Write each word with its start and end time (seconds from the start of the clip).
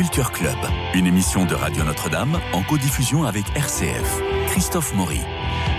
Culture 0.00 0.32
Club, 0.32 0.56
une 0.94 1.06
émission 1.06 1.44
de 1.44 1.54
Radio 1.54 1.84
Notre-Dame 1.84 2.40
en 2.54 2.62
codiffusion 2.62 3.24
avec 3.24 3.44
RCF. 3.54 4.22
Christophe 4.46 4.94
Maury. 4.94 5.20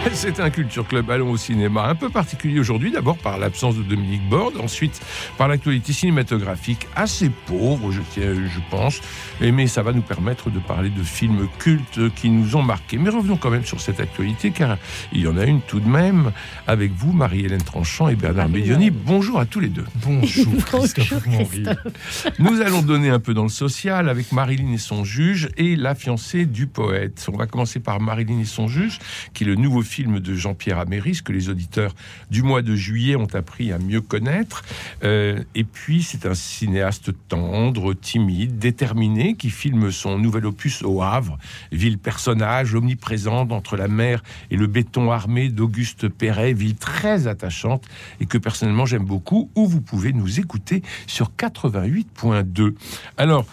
C'est 0.13 0.39
un 0.39 0.49
Culture 0.49 0.87
Club 0.87 1.09
Allons 1.11 1.31
au 1.31 1.37
cinéma 1.37 1.87
un 1.87 1.95
peu 1.95 2.09
particulier 2.09 2.59
aujourd'hui, 2.59 2.91
d'abord 2.91 3.17
par 3.17 3.37
l'absence 3.37 3.75
de 3.75 3.83
Dominique 3.83 4.27
Borde, 4.29 4.57
ensuite 4.57 4.99
par 5.37 5.47
l'actualité 5.47 5.93
cinématographique 5.93 6.87
assez 6.95 7.29
pauvre, 7.29 7.91
je, 7.91 8.01
pense, 8.69 9.01
mais 9.39 9.67
ça 9.67 9.83
va 9.83 9.91
nous 9.91 10.01
permettre 10.01 10.49
de 10.49 10.59
parler 10.59 10.89
de 10.89 11.03
films 11.03 11.47
cultes 11.59 12.13
qui 12.15 12.29
nous 12.29 12.55
ont 12.55 12.63
marqués. 12.63 12.97
Mais 12.97 13.09
revenons 13.09 13.37
quand 13.37 13.49
même 13.49 13.65
sur 13.65 13.79
cette 13.79 13.99
actualité, 13.99 14.51
car 14.51 14.77
il 15.13 15.21
y 15.21 15.27
en 15.27 15.37
a 15.37 15.45
une 15.45 15.61
tout 15.61 15.79
de 15.79 15.87
même 15.87 16.31
avec 16.67 16.91
vous, 16.93 17.11
Marie-Hélène 17.11 17.63
Tranchant 17.63 18.09
et 18.09 18.15
Bernard 18.15 18.49
Medioni. 18.49 18.89
Bonjour 18.89 19.39
à 19.39 19.45
tous 19.45 19.59
les 19.59 19.69
deux. 19.69 19.85
Bonjour, 20.03 20.53
Christophe, 20.65 21.27
Nous 22.39 22.61
allons 22.61 22.81
donner 22.81 23.09
un 23.09 23.19
peu 23.19 23.33
dans 23.33 23.43
le 23.43 23.49
social 23.49 24.09
avec 24.09 24.31
Marilyn 24.31 24.73
et 24.73 24.77
son 24.77 25.03
juge 25.03 25.49
et 25.57 25.75
la 25.75 25.95
fiancée 25.95 26.45
du 26.45 26.67
poète. 26.67 27.27
On 27.31 27.37
va 27.37 27.45
commencer 27.45 27.79
par 27.79 27.99
Marilyn 27.99 28.39
et 28.39 28.45
son 28.45 28.67
juge, 28.67 28.99
qui 29.33 29.43
est 29.43 29.47
le 29.47 29.55
nouveau 29.55 29.81
film 29.81 29.90
de 29.99 30.35
Jean-Pierre 30.35 30.79
Améris 30.79 31.19
que 31.23 31.33
les 31.33 31.49
auditeurs 31.49 31.93
du 32.29 32.43
mois 32.43 32.61
de 32.61 32.75
juillet 32.75 33.17
ont 33.17 33.27
appris 33.33 33.73
à 33.73 33.77
mieux 33.77 33.99
connaître. 33.99 34.63
Euh, 35.03 35.43
et 35.53 35.65
puis, 35.65 36.01
c'est 36.01 36.25
un 36.25 36.33
cinéaste 36.33 37.11
tendre, 37.27 37.93
timide, 37.93 38.57
déterminé, 38.57 39.35
qui 39.35 39.49
filme 39.49 39.91
son 39.91 40.17
nouvel 40.17 40.45
opus 40.45 40.81
au 40.83 41.01
Havre, 41.01 41.37
ville 41.73 41.97
personnage 41.97 42.73
omniprésente 42.73 43.51
entre 43.51 43.75
la 43.75 43.89
mer 43.89 44.23
et 44.49 44.55
le 44.55 44.67
béton 44.67 45.11
armé 45.11 45.49
d'Auguste 45.49 46.07
Perret, 46.07 46.53
ville 46.53 46.75
très 46.75 47.27
attachante 47.27 47.83
et 48.21 48.25
que 48.25 48.37
personnellement 48.37 48.85
j'aime 48.85 49.05
beaucoup, 49.05 49.49
où 49.55 49.67
vous 49.67 49.81
pouvez 49.81 50.13
nous 50.13 50.39
écouter 50.39 50.83
sur 51.05 51.31
88.2. 51.37 52.75
Alors, 53.17 53.45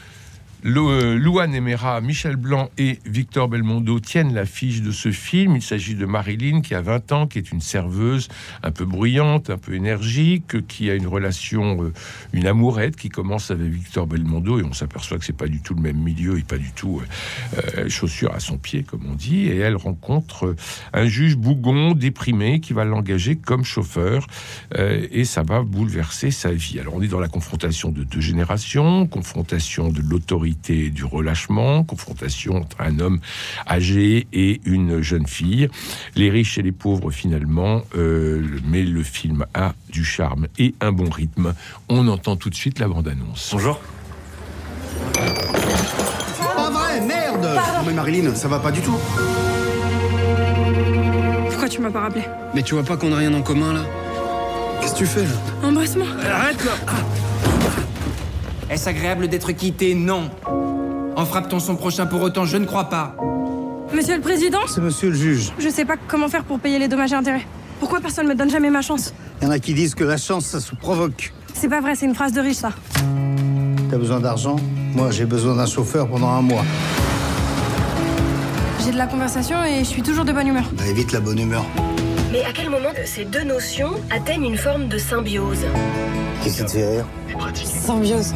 Louane 0.64 1.54
Emera, 1.54 2.00
Michel 2.00 2.34
Blanc 2.34 2.68
et 2.78 2.98
Victor 3.06 3.48
Belmondo 3.48 4.00
tiennent 4.00 4.34
l'affiche 4.34 4.82
de 4.82 4.90
ce 4.90 5.12
film. 5.12 5.54
Il 5.54 5.62
s'agit 5.62 5.94
de 5.94 6.04
Marilyn 6.04 6.62
qui 6.62 6.74
a 6.74 6.80
20 6.80 7.12
ans, 7.12 7.26
qui 7.28 7.38
est 7.38 7.52
une 7.52 7.60
serveuse 7.60 8.28
un 8.64 8.72
peu 8.72 8.84
bruyante, 8.84 9.50
un 9.50 9.56
peu 9.56 9.74
énergique, 9.74 10.66
qui 10.66 10.90
a 10.90 10.94
une 10.94 11.06
relation, 11.06 11.84
euh, 11.84 11.92
une 12.32 12.46
amourette 12.48 12.96
qui 12.96 13.08
commence 13.08 13.52
avec 13.52 13.68
Victor 13.68 14.08
Belmondo 14.08 14.58
et 14.58 14.64
on 14.64 14.72
s'aperçoit 14.72 15.18
que 15.18 15.24
c'est 15.24 15.36
pas 15.36 15.46
du 15.46 15.60
tout 15.60 15.74
le 15.74 15.80
même 15.80 15.98
milieu 15.98 16.38
et 16.38 16.42
pas 16.42 16.58
du 16.58 16.72
tout 16.72 17.02
euh, 17.56 17.88
chaussure 17.88 18.34
à 18.34 18.40
son 18.40 18.58
pied 18.58 18.82
comme 18.82 19.06
on 19.08 19.14
dit. 19.14 19.46
Et 19.46 19.58
elle 19.58 19.76
rencontre 19.76 20.56
un 20.92 21.06
juge 21.06 21.36
bougon, 21.36 21.92
déprimé, 21.92 22.58
qui 22.58 22.72
va 22.72 22.84
l'engager 22.84 23.36
comme 23.36 23.64
chauffeur 23.64 24.26
et 24.76 25.24
ça 25.24 25.42
va 25.42 25.62
bouleverser 25.62 26.30
sa 26.30 26.50
vie. 26.50 26.80
Alors 26.80 26.94
on 26.96 27.02
est 27.02 27.08
dans 27.08 27.20
la 27.20 27.28
confrontation 27.28 27.90
de 27.90 28.02
deux 28.02 28.20
générations, 28.20 29.06
confrontation 29.06 29.90
de 29.90 30.00
l'autorité 30.00 30.47
du 30.50 31.04
relâchement, 31.04 31.84
confrontation 31.84 32.56
entre 32.56 32.80
un 32.80 32.98
homme 33.00 33.20
âgé 33.68 34.26
et 34.32 34.60
une 34.64 35.00
jeune 35.00 35.26
fille, 35.26 35.68
les 36.14 36.30
riches 36.30 36.58
et 36.58 36.62
les 36.62 36.72
pauvres 36.72 37.10
finalement, 37.10 37.82
euh, 37.96 38.42
mais 38.64 38.82
le 38.82 39.02
film 39.02 39.44
a 39.54 39.74
du 39.90 40.04
charme 40.04 40.48
et 40.58 40.74
un 40.80 40.92
bon 40.92 41.10
rythme. 41.10 41.54
On 41.88 42.08
entend 42.08 42.36
tout 42.36 42.50
de 42.50 42.54
suite 42.54 42.78
la 42.78 42.88
bande-annonce. 42.88 43.50
Bonjour. 43.52 43.80
Pas 45.14 46.70
vrai, 46.70 47.00
merde 47.00 47.44
Non 47.44 47.82
mais 47.86 47.92
Marilyn, 47.92 48.34
ça 48.34 48.48
va 48.48 48.58
pas 48.58 48.70
du 48.72 48.80
tout. 48.80 48.96
Pourquoi 51.48 51.68
tu 51.68 51.80
m'as 51.80 51.90
pas 51.90 52.00
rappelé 52.00 52.24
Mais 52.54 52.62
tu 52.62 52.74
vois 52.74 52.84
pas 52.84 52.96
qu'on 52.96 53.12
a 53.12 53.16
rien 53.16 53.32
en 53.34 53.42
commun 53.42 53.72
là? 53.72 53.82
Qu'est-ce 54.80 54.92
que 54.92 54.98
tu 54.98 55.06
fais 55.06 55.22
là? 55.22 55.68
Embrasse-moi 55.68 56.06
Arrête 56.30 56.64
là 56.64 56.72
est-ce 58.70 58.88
agréable 58.88 59.28
d'être 59.28 59.52
quitté 59.52 59.94
Non. 59.94 60.30
En 61.16 61.24
frappe-t-on 61.24 61.58
son 61.60 61.76
prochain 61.76 62.06
pour 62.06 62.22
autant 62.22 62.44
Je 62.44 62.56
ne 62.56 62.64
crois 62.66 62.84
pas. 62.84 63.16
Monsieur 63.94 64.16
le 64.16 64.20
Président 64.20 64.58
C'est 64.66 64.80
monsieur 64.80 65.08
le 65.08 65.14
juge. 65.16 65.52
Je 65.58 65.68
sais 65.68 65.84
pas 65.84 65.94
comment 66.06 66.28
faire 66.28 66.44
pour 66.44 66.60
payer 66.60 66.78
les 66.78 66.88
dommages 66.88 67.12
et 67.12 67.16
intérêts. 67.16 67.46
Pourquoi 67.80 68.00
personne 68.00 68.26
me 68.28 68.34
donne 68.34 68.50
jamais 68.50 68.70
ma 68.70 68.82
chance 68.82 69.14
Il 69.40 69.44
y 69.44 69.48
en 69.48 69.50
a 69.50 69.58
qui 69.58 69.72
disent 69.72 69.94
que 69.94 70.04
la 70.04 70.16
chance, 70.16 70.46
ça 70.46 70.60
se 70.60 70.74
provoque. 70.74 71.32
C'est 71.54 71.68
pas 71.68 71.80
vrai, 71.80 71.94
c'est 71.94 72.06
une 72.06 72.14
phrase 72.14 72.32
de 72.32 72.40
riche, 72.40 72.56
ça. 72.56 72.72
T'as 73.90 73.96
besoin 73.96 74.20
d'argent 74.20 74.56
Moi, 74.94 75.10
j'ai 75.10 75.24
besoin 75.24 75.56
d'un 75.56 75.66
chauffeur 75.66 76.08
pendant 76.08 76.28
un 76.28 76.42
mois. 76.42 76.64
J'ai 78.84 78.92
de 78.92 78.98
la 78.98 79.06
conversation 79.06 79.64
et 79.64 79.78
je 79.80 79.84
suis 79.84 80.02
toujours 80.02 80.24
de 80.24 80.32
bonne 80.32 80.48
humeur. 80.48 80.64
Bah, 80.76 80.86
évite 80.86 81.12
la 81.12 81.20
bonne 81.20 81.38
humeur. 81.38 81.64
Mais 82.30 82.44
à 82.44 82.52
quel 82.52 82.68
moment 82.68 82.90
ces 83.06 83.24
deux 83.24 83.44
notions 83.44 83.92
atteignent 84.10 84.44
une 84.44 84.58
forme 84.58 84.88
de 84.88 84.98
symbiose 84.98 85.64
Qu'est-ce 86.44 86.58
qui 86.58 86.64
te 86.66 86.70
fait 86.70 86.88
rire 86.96 87.06
Symbiose. 87.64 88.34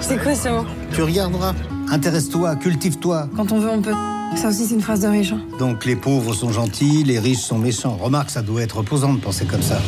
C'est 0.00 0.22
quoi 0.22 0.34
ça 0.34 0.64
Tu 0.92 1.02
regarderas. 1.02 1.54
Intéresse-toi, 1.90 2.56
cultive-toi. 2.56 3.28
Quand 3.36 3.52
on 3.52 3.58
veut, 3.58 3.68
on 3.70 3.80
peut. 3.80 3.92
Ça 4.36 4.48
aussi, 4.48 4.66
c'est 4.66 4.74
une 4.74 4.80
phrase 4.80 5.00
de 5.00 5.08
riche. 5.08 5.32
hein. 5.32 5.40
Donc 5.58 5.84
les 5.84 5.96
pauvres 5.96 6.34
sont 6.34 6.50
gentils, 6.50 7.04
les 7.04 7.18
riches 7.18 7.38
sont 7.42 7.58
méchants. 7.58 7.96
Remarque, 8.00 8.30
ça 8.30 8.42
doit 8.42 8.62
être 8.62 8.78
reposant 8.78 9.12
de 9.14 9.20
penser 9.20 9.44
comme 9.44 9.62
ça. 9.62 9.78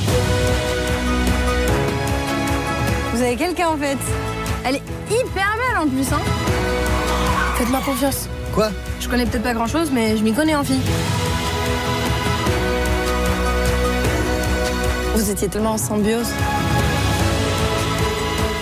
Vous 3.15 3.23
avez 3.23 3.37
quelqu'un 3.37 3.69
en 3.69 3.77
fait? 3.77 3.99
Elle 4.65 4.77
est 4.77 4.83
hyper 5.11 5.57
belle 5.57 5.79
en 5.83 5.87
plus, 5.89 6.13
hein 6.13 6.21
Faites-moi 7.57 7.81
confiance. 7.85 8.29
Quoi? 8.55 8.69
Je 9.01 9.09
connais 9.09 9.25
peut-être 9.27 9.43
pas 9.43 9.55
grand 9.55 9.67
chose, 9.67 9.91
mais 9.93 10.17
je 10.17 10.23
m'y 10.23 10.33
connais 10.33 10.55
en 10.55 10.63
fille. 10.65 10.81
Vous 15.15 15.31
étiez 15.31 15.49
tellement 15.49 15.73
en 15.73 15.79
symbiose. 15.79 16.29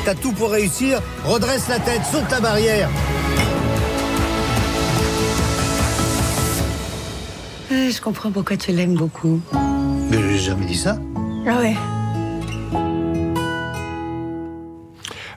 T'as 0.04 0.14
tout 0.14 0.32
pour 0.32 0.50
réussir, 0.50 1.00
redresse 1.24 1.68
la 1.68 1.78
tête, 1.78 2.02
saute 2.10 2.30
la 2.30 2.40
barrière. 2.40 2.90
Euh, 7.72 7.90
je 7.90 8.00
comprends 8.02 8.30
pourquoi 8.30 8.56
tu 8.58 8.72
l'aimes 8.72 8.94
beaucoup. 8.94 9.40
Mais 10.10 10.18
j'ai 10.20 10.38
jamais 10.38 10.66
dit 10.66 10.76
ça. 10.76 10.98
Ah 11.46 11.58
ouais. 11.58 11.74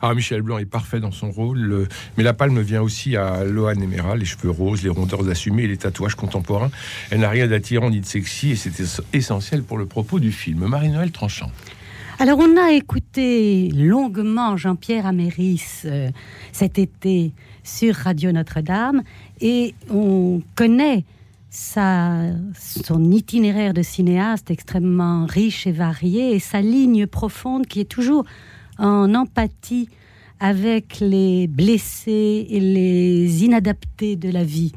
Ah, 0.01 0.13
Michel 0.13 0.41
Blanc 0.43 0.57
est 0.59 0.65
parfait 0.65 0.99
dans 0.99 1.11
son 1.11 1.31
rôle, 1.31 1.57
le- 1.57 1.87
mais 2.17 2.23
la 2.23 2.33
palme 2.33 2.61
vient 2.61 2.81
aussi 2.83 3.15
à 3.17 3.43
Lohan 3.43 3.71
Emera, 3.81 4.15
les 4.15 4.25
cheveux 4.25 4.51
roses, 4.51 4.83
les 4.83 4.89
rondeurs 4.89 5.27
assumées 5.27 5.63
et 5.63 5.67
les 5.67 5.77
tatouages 5.77 6.13
contemporains. 6.15 6.69
Elle 7.09 7.21
n'a 7.21 7.29
rien 7.29 7.47
d'attirant 7.47 7.89
ni 7.89 7.99
de 8.01 8.05
sexy 8.05 8.51
et 8.51 8.55
c'est 8.55 8.79
es- 8.79 9.01
essentiel 9.13 9.63
pour 9.63 9.77
le 9.79 9.85
propos 9.87 10.19
du 10.19 10.31
film. 10.31 10.67
Marie-Noël 10.67 11.11
Tranchant. 11.11 11.51
Alors, 12.19 12.39
on 12.39 12.57
a 12.57 12.71
écouté 12.71 13.69
longuement 13.69 14.57
Jean-Pierre 14.57 15.05
Améris 15.05 15.83
euh, 15.85 16.09
cet 16.51 16.79
été 16.79 17.31
sur 17.63 17.93
Radio 17.93 18.31
Notre-Dame 18.31 19.03
et 19.39 19.75
on 19.91 20.41
connaît 20.55 21.05
son 21.51 23.11
itinéraire 23.11 23.75
de 23.75 23.83
cinéaste 23.83 24.49
extrêmement 24.49 25.27
riche 25.27 25.67
et 25.67 25.71
varié 25.71 26.33
et 26.33 26.39
sa 26.39 26.59
ligne 26.59 27.05
profonde 27.05 27.67
qui 27.67 27.81
est 27.81 27.89
toujours 27.89 28.25
en 28.79 29.13
empathie 29.13 29.87
avec 30.39 30.99
les 30.99 31.45
blessés 31.45 32.47
et 32.49 32.59
les 32.59 33.45
inadaptés 33.45 34.15
de 34.15 34.31
la 34.31 34.43
vie 34.43 34.71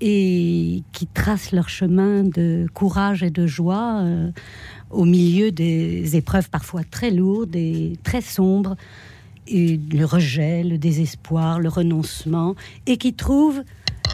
et 0.00 0.82
qui 0.92 1.06
tracent 1.06 1.52
leur 1.52 1.68
chemin 1.68 2.24
de 2.24 2.66
courage 2.74 3.22
et 3.22 3.30
de 3.30 3.46
joie 3.46 4.00
euh, 4.02 4.30
au 4.94 5.04
milieu 5.04 5.50
des 5.50 6.16
épreuves 6.16 6.48
parfois 6.50 6.82
très 6.84 7.10
lourdes 7.10 7.56
et 7.56 7.94
très 8.02 8.20
sombres, 8.20 8.76
et 9.46 9.78
le 9.92 10.04
rejet, 10.04 10.64
le 10.64 10.78
désespoir, 10.78 11.60
le 11.60 11.68
renoncement, 11.68 12.54
et 12.86 12.96
qui 12.96 13.12
trouvent 13.12 13.62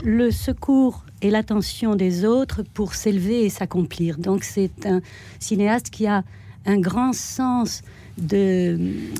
le 0.02 0.30
secours 0.30 1.04
et 1.22 1.30
l'attention 1.30 1.94
des 1.94 2.24
autres 2.24 2.62
pour 2.62 2.94
s'élever 2.94 3.44
et 3.44 3.50
s'accomplir. 3.50 4.18
Donc 4.18 4.42
c'est 4.42 4.86
un 4.86 5.00
cinéaste 5.38 5.91
qui 5.91 6.06
a 6.06 6.24
un 6.66 6.78
grand 6.78 7.12
sens 7.12 7.82
de 8.18 8.78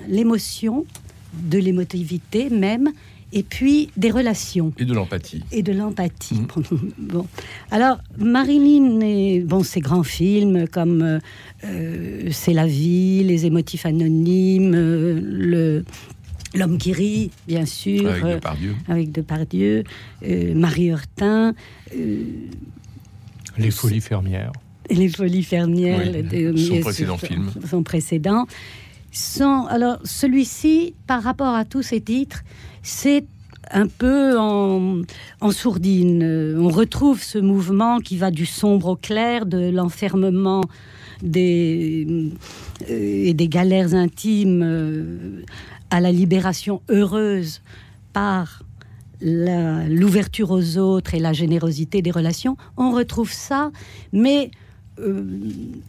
l'émotion, 0.09 0.85
de 1.35 1.59
l'émotivité 1.59 2.51
même, 2.51 2.91
et 3.33 3.43
puis 3.43 3.91
des 3.97 4.11
relations 4.11 4.73
Et 4.79 4.85
de 4.85 4.93
l'empathie. 4.95 5.43
et 5.53 5.63
de 5.63 5.73
l'empathie. 5.73 6.41
bon, 6.99 7.27
alors 7.71 7.99
Marilyn 8.19 9.01
et 9.01 9.41
bon 9.41 9.63
ces 9.63 9.81
grands 9.81 10.03
films 10.03 10.67
comme 10.69 11.03
euh, 11.03 11.19
euh, 11.65 12.29
C'est 12.33 12.53
la 12.55 12.67
vie, 12.67 13.23
Les 13.25 13.47
émotifs 13.47 13.87
anonymes, 13.87 14.75
euh, 14.75 15.21
le 15.23 15.85
L'homme 16.53 16.79
qui 16.79 16.93
rit, 16.93 17.31
bien 17.47 17.65
sûr, 17.65 18.09
Avec 18.11 18.25
euh, 18.25 18.35
Depardieu. 18.35 18.75
avec 18.89 19.13
Depardieu, 19.13 19.85
euh, 20.27 20.53
Marie 20.57 20.87
Hurtin, 20.87 21.55
euh, 21.97 22.25
Les 23.57 23.71
folies 23.71 24.01
fermières. 24.01 24.51
les 24.91 25.09
folies 25.09 25.45
fermières 25.45 26.11
Oui, 26.13 26.23
de- 26.25 26.57
son 26.57 26.81
précédent 26.81 27.19
film. 27.19 27.51
Son 27.71 27.85
précédent. 27.85 28.47
Alors, 29.69 29.99
celui-ci, 30.05 30.95
par 31.07 31.23
rapport 31.23 31.55
à 31.55 31.65
tous 31.65 31.83
ces 31.83 32.01
titres, 32.01 32.43
c'est 32.83 33.27
un 33.71 33.87
peu 33.87 34.39
en, 34.39 35.03
sourdine. 35.51 36.23
Euh, 36.23 36.59
On 36.59 36.69
retrouve 36.69 37.23
ce 37.23 37.39
mouvement 37.39 37.99
qui 37.99 38.17
va 38.17 38.31
du 38.31 38.47
sombre 38.47 38.89
au 38.89 38.97
clair, 38.97 39.47
de 39.47 39.71
l'enfermement 39.71 40.63
des, 41.23 42.33
euh, 42.89 43.25
et 43.27 43.35
des 43.35 43.49
galères 43.49 43.95
intimes 43.95 44.63
euh, 44.65 45.43
à 45.91 46.01
la 46.01 46.13
libération 46.13 46.83
heureuse 46.89 47.61
par 48.13 48.63
l'ouverture 49.23 50.51
aux 50.51 50.79
autres 50.79 51.15
et 51.15 51.19
la 51.19 51.35
générosité 51.35 52.01
des 52.01 52.11
relations. 52.11 52.57
On 52.79 52.93
retrouve 52.93 53.31
ça, 53.31 53.71
mais 54.15 54.51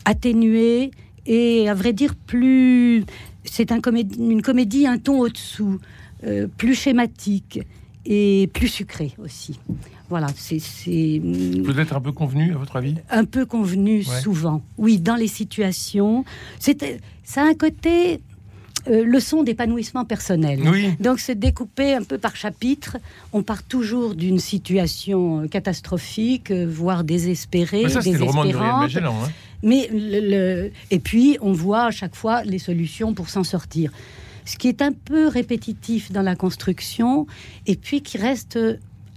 atténué 0.04 0.92
et 1.26 1.70
à 1.70 1.74
vrai 1.74 1.94
dire 1.94 2.16
plus. 2.16 3.04
C'est 3.44 3.72
un 3.72 3.80
comédie- 3.82 4.18
une 4.20 4.42
comédie 4.42 4.86
un 4.88 4.98
ton 5.00 5.20
au-dessous, 5.20 5.80
euh, 6.26 6.48
plus 6.58 6.76
schématique 6.76 7.60
et 8.06 8.50
plus 8.54 8.68
sucré 8.68 9.12
aussi. 9.24 9.60
Voilà, 10.10 10.28
c'est- 10.36 10.60
c'est 10.60 11.20
Vous 11.24 11.80
êtes 11.80 11.94
un 11.94 12.02
peu 12.02 12.12
convenu, 12.12 12.54
à 12.54 12.58
votre 12.58 12.76
avis? 12.76 12.96
un 13.10 13.26
peu 13.26 13.46
convenu 13.46 14.00
Ouais. 14.00 14.22
souvent. 14.22 14.62
Oui, 14.78 15.00
dans 15.00 15.16
les 15.16 15.28
situations. 15.28 16.26
C'était, 16.60 17.00
ça 17.24 17.42
a 17.44 17.46
un 17.46 17.54
côté 17.54 18.20
euh, 18.88 19.04
leçon 19.06 19.44
d'épanouissement 19.44 20.06
personnel. 20.06 20.60
Oui. 20.66 20.90
Donc 21.00 21.20
c'est 21.20 21.38
découpé 21.38 21.94
un 21.94 22.04
peu 22.04 22.18
par 22.18 22.36
chapitre. 22.36 22.98
On 23.34 23.44
part 23.44 23.64
toujours 23.64 24.16
d'une 24.16 24.40
situation 24.40 25.42
euh, 25.42 25.48
catastrophique, 25.48 26.52
euh, 26.52 26.66
voire 26.70 27.04
désespérée, 27.04 27.84
Mais 27.84 27.90
ça, 27.90 28.02
c'était 28.02 28.18
le 28.18 28.24
roman 28.24 28.42
de 28.44 28.48
désespérante. 28.48 28.82
Magellan. 28.82 29.16
hein. 29.24 29.30
Mais 29.64 29.90
le, 29.94 30.20
le- 30.66 30.72
et 30.90 31.00
puis 31.00 31.38
on 31.42 31.52
voit 31.54 31.84
à 31.86 31.92
chaque 31.92 32.16
fois 32.16 32.44
les 32.44 32.60
solutions 32.60 33.14
pour 33.14 33.30
s'en 33.30 33.44
sortir. 33.44 33.92
Ce 34.46 34.58
qui 34.58 34.68
est 34.68 34.82
un 34.82 34.92
peu 34.92 35.28
répétitif 35.28 36.12
dans 36.12 36.24
la 36.24 36.36
construction 36.36 37.28
et 37.68 37.76
puis 37.76 38.02
qui 38.02 38.18
reste 38.18 38.58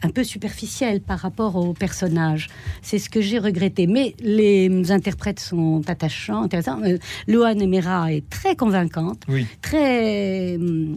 un 0.04 0.10
peu 0.10 0.22
superficiel 0.22 1.00
par 1.00 1.18
rapport 1.18 1.56
aux 1.56 1.72
personnages. 1.72 2.48
C'est 2.82 2.98
ce 2.98 3.08
que 3.08 3.20
j'ai 3.20 3.38
regretté. 3.38 3.86
Mais 3.86 4.14
les 4.20 4.92
interprètes 4.92 5.40
sont 5.40 5.82
attachants, 5.88 6.42
intéressants. 6.42 6.82
Euh, 6.82 6.98
Loane 7.26 7.60
Emera 7.62 8.12
est 8.12 8.28
très 8.28 8.54
convaincante, 8.54 9.22
Oui. 9.28 9.46
très 9.62 10.56
hum, 10.56 10.96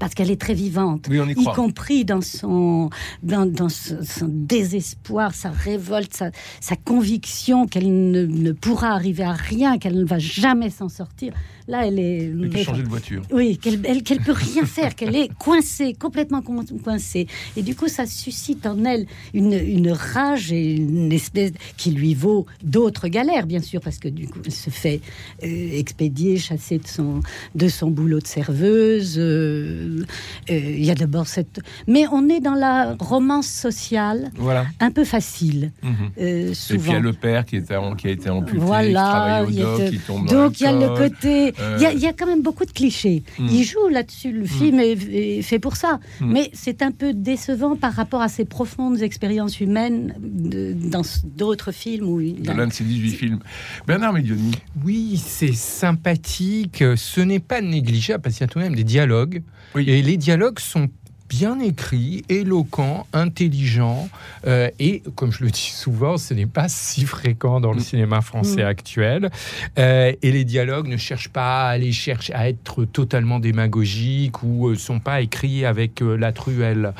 parce 0.00 0.14
qu'elle 0.14 0.30
est 0.30 0.40
très 0.40 0.54
vivante 0.54 1.06
Oui, 1.08 1.20
on 1.20 1.28
y 1.28 1.44
compris 1.54 2.04
dans 2.04 2.20
son, 2.20 2.90
dans, 3.22 3.68
son 3.68 4.26
désespoir, 4.28 5.34
sa 5.34 5.50
révolte, 5.50 6.14
sa, 6.14 6.30
sa 6.60 6.76
conviction 6.76 7.66
qu'elle 7.66 8.10
ne, 8.10 8.26
ne 8.26 8.52
pourra 8.52 8.92
arriver 8.92 9.24
à 9.24 9.32
rien, 9.32 9.78
qu'elle 9.78 9.98
ne 9.98 10.04
va 10.04 10.18
jamais 10.18 10.70
s'en 10.70 10.88
sortir. 10.88 11.32
Là, 11.68 11.86
elle 11.86 11.98
est. 11.98 12.24
Et 12.26 12.48
puis 12.48 12.62
changer 12.62 12.82
de 12.84 12.88
voiture. 12.88 13.22
Oui, 13.32 13.58
qu'elle 13.58 13.80
elle- 13.84 14.02
qu'elle 14.04 14.20
peut 14.20 14.32
rien 14.32 14.64
faire, 14.76 14.94
qu'elle 14.94 15.16
est 15.16 15.28
coincée, 15.36 15.94
complètement 15.94 16.40
coin- 16.40 16.64
coincée. 16.84 17.26
Et 17.56 17.62
du 17.62 17.74
coup, 17.74 17.88
ça 17.88 18.06
suscite 18.06 18.66
en 18.66 18.84
elle 18.84 19.06
une, 19.34 19.52
une 19.52 19.90
rage 19.90 20.52
et 20.52 20.74
une 20.76 21.10
espèce 21.12 21.52
qui 21.76 21.90
lui 21.90 22.14
vaut 22.14 22.46
d'autres 22.62 23.08
galères, 23.08 23.46
bien 23.46 23.60
sûr, 23.60 23.80
parce 23.80 23.98
que 23.98 24.08
du 24.08 24.28
coup, 24.28 24.38
elle 24.44 24.52
se 24.52 24.70
fait 24.70 25.00
euh, 25.42 25.46
expédier, 25.78 26.36
chasser 26.38 26.78
de 26.78 26.86
son, 26.86 27.20
de 27.54 27.68
son 27.68 27.90
boulot 27.90 28.20
de 28.20 28.26
serveuse. 28.26 29.16
euh, 29.18 30.04
euh, 30.50 30.54
Il 30.76 30.84
y 30.84 30.90
a 30.90 30.94
d'abord 30.94 31.26
cette. 31.26 31.60
Mais 31.88 32.04
on 32.12 32.28
est 32.28 32.40
dans 32.40 32.54
la 32.54 32.94
romance 33.00 33.48
sociale 33.48 34.30
Voilà. 34.36 34.66
un 34.80 34.90
peu 34.90 35.04
facile, 35.04 35.72
Mhm. 35.82 35.90
euh, 36.20 36.26
Et 36.26 36.42
puis 36.44 36.48
il 36.50 36.54
souvent. 36.54 36.92
y 36.92 36.96
a 36.96 37.00
le 37.00 37.12
père 37.12 37.44
qui, 37.44 37.56
est 37.56 37.72
en- 37.74 37.94
qui 37.94 38.06
a 38.06 38.10
été 38.10 38.30
amputé, 38.30 38.58
Voilà, 38.58 38.86
qui 38.86 38.92
travaille 38.92 39.64
au 39.64 39.78
de- 39.78 39.90
qui 39.90 39.98
tombe 39.98 40.26
dans 40.28 40.44
donc 40.44 40.60
il 40.60 40.64
y 40.64 40.66
a 40.66 40.72
le 40.72 40.88
côté, 40.96 41.52
il 41.58 41.82
y, 41.82 41.84
a- 41.86 41.88
Euh, 41.90 41.92
il 41.94 42.00
y 42.00 42.06
a 42.06 42.12
quand 42.12 42.26
même 42.26 42.42
beaucoup 42.42 42.64
de 42.64 42.70
clichés. 42.72 43.22
Mm. 43.38 43.46
Il 43.50 43.64
joue 43.64 43.88
là-dessus, 43.88 44.32
le 44.32 44.44
film 44.46 44.78
est, 44.80 44.92
est 45.10 45.42
fait 45.42 45.58
pour 45.58 45.76
ça, 45.76 46.00
Mm. 46.20 46.32
mais 46.32 46.50
c'est 46.52 46.82
un 46.82 46.90
peu 46.92 47.12
décevant 47.12 47.76
par 47.76 47.92
rapport 47.94 48.20
à 48.22 48.28
ses 48.28 48.44
profondes 48.44 49.00
expériences 49.02 49.60
humaines 49.60 50.14
de- 50.20 50.74
dans 50.74 51.02
d'autres 51.24 51.72
films 51.72 52.08
où 52.08 52.20
il 52.20 52.42
de 52.42 52.50
a- 52.50 52.54
l'un 52.54 52.66
de 52.66 52.72
ces 52.72 52.84
18 52.84 53.10
films. 53.10 53.38
Bernard 53.86 54.12
Medioni. 54.12 54.52
Oui, 54.84 55.20
c'est 55.24 55.52
sympathique. 55.54 56.82
Ce 56.96 57.20
n'est 57.20 57.40
pas 57.40 57.60
négligeable 57.60 58.22
parce 58.22 58.36
qu'il 58.36 58.42
y 58.44 58.44
a 58.44 58.48
tout 58.48 58.58
de 58.58 58.64
même 58.64 58.74
des 58.74 58.84
dialogues. 58.84 59.42
Oui. 59.74 59.84
Et 59.88 60.02
les 60.02 60.16
dialogues 60.16 60.58
sont 60.58 60.88
bien 61.28 61.58
écrits, 61.60 62.24
éloquents, 62.28 63.06
intelligents. 63.12 64.08
euh, 64.46 64.70
et 64.78 65.02
comme 65.16 65.32
je 65.32 65.42
le 65.44 65.50
dis 65.50 65.72
souvent, 65.74 66.16
ce 66.18 66.34
n'est 66.34 66.46
pas 66.46 66.68
si 66.68 67.04
fréquent 67.04 67.60
dans 67.60 67.72
le 67.72 67.78
Mm. 67.80 67.84
cinéma 67.84 68.20
français 68.20 68.62
Mm. 68.62 68.66
actuel. 68.66 69.30
Euh, 69.78 70.12
et 70.22 70.32
les 70.32 70.44
dialogues 70.44 70.86
ne 70.88 70.96
cherchent 70.96 71.28
pas 71.30 71.66
à 71.66 71.70
aller 71.70 71.92
chercher 71.92 72.32
à 72.34 72.48
être 72.48 72.84
totalement 72.84 73.38
démagogiques 73.40 74.42
ou 74.42 74.68
euh, 74.68 74.76
sont 74.76 75.00
pas 75.00 75.20
écrits 75.20 75.64
avec 75.64 76.02
euh, 76.02 76.16
la 76.16 76.32
truelle. 76.32 76.92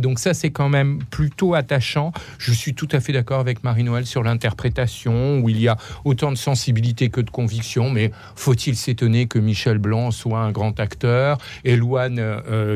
Donc 0.00 0.18
ça, 0.18 0.32
c'est 0.34 0.50
quand 0.50 0.68
même 0.68 1.00
plutôt 1.10 1.54
attachant. 1.54 2.12
Je 2.38 2.52
suis 2.52 2.74
tout 2.74 2.88
à 2.92 3.00
fait 3.00 3.12
d'accord 3.12 3.40
avec 3.40 3.62
Marie-Noël 3.64 4.06
sur 4.06 4.22
l'interprétation, 4.22 5.40
où 5.40 5.48
il 5.48 5.60
y 5.60 5.68
a 5.68 5.76
autant 6.04 6.30
de 6.32 6.36
sensibilité 6.36 7.08
que 7.10 7.20
de 7.20 7.30
conviction, 7.30 7.90
mais 7.90 8.10
faut-il 8.36 8.76
s'étonner 8.76 9.26
que 9.26 9.38
Michel 9.38 9.78
Blanc 9.78 10.10
soit 10.10 10.40
un 10.40 10.52
grand 10.52 10.78
acteur 10.80 11.38
Et 11.64 11.76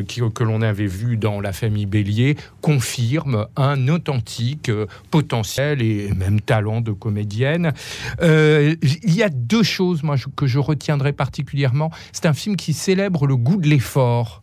qui- 0.06 0.20
que 0.34 0.44
l'on 0.44 0.62
avait 0.62 0.86
vu 0.90 1.16
dans 1.16 1.40
La 1.40 1.52
famille 1.52 1.86
Bélier, 1.86 2.36
confirme 2.60 3.46
un 3.56 3.88
authentique 3.88 4.68
euh, 4.68 4.86
potentiel 5.10 5.80
et 5.80 6.12
même 6.12 6.40
talent 6.40 6.80
de 6.80 6.92
comédienne. 6.92 7.72
Euh, 8.22 8.74
il 8.82 9.14
y 9.14 9.22
a 9.22 9.28
deux 9.30 9.62
choses, 9.62 10.02
moi, 10.02 10.16
que 10.36 10.46
je 10.46 10.58
retiendrai 10.58 11.12
particulièrement. 11.12 11.90
C'est 12.12 12.26
un 12.26 12.34
film 12.34 12.56
qui 12.56 12.72
célèbre 12.72 13.26
le 13.26 13.36
goût 13.36 13.56
de 13.56 13.68
l'effort. 13.68 14.42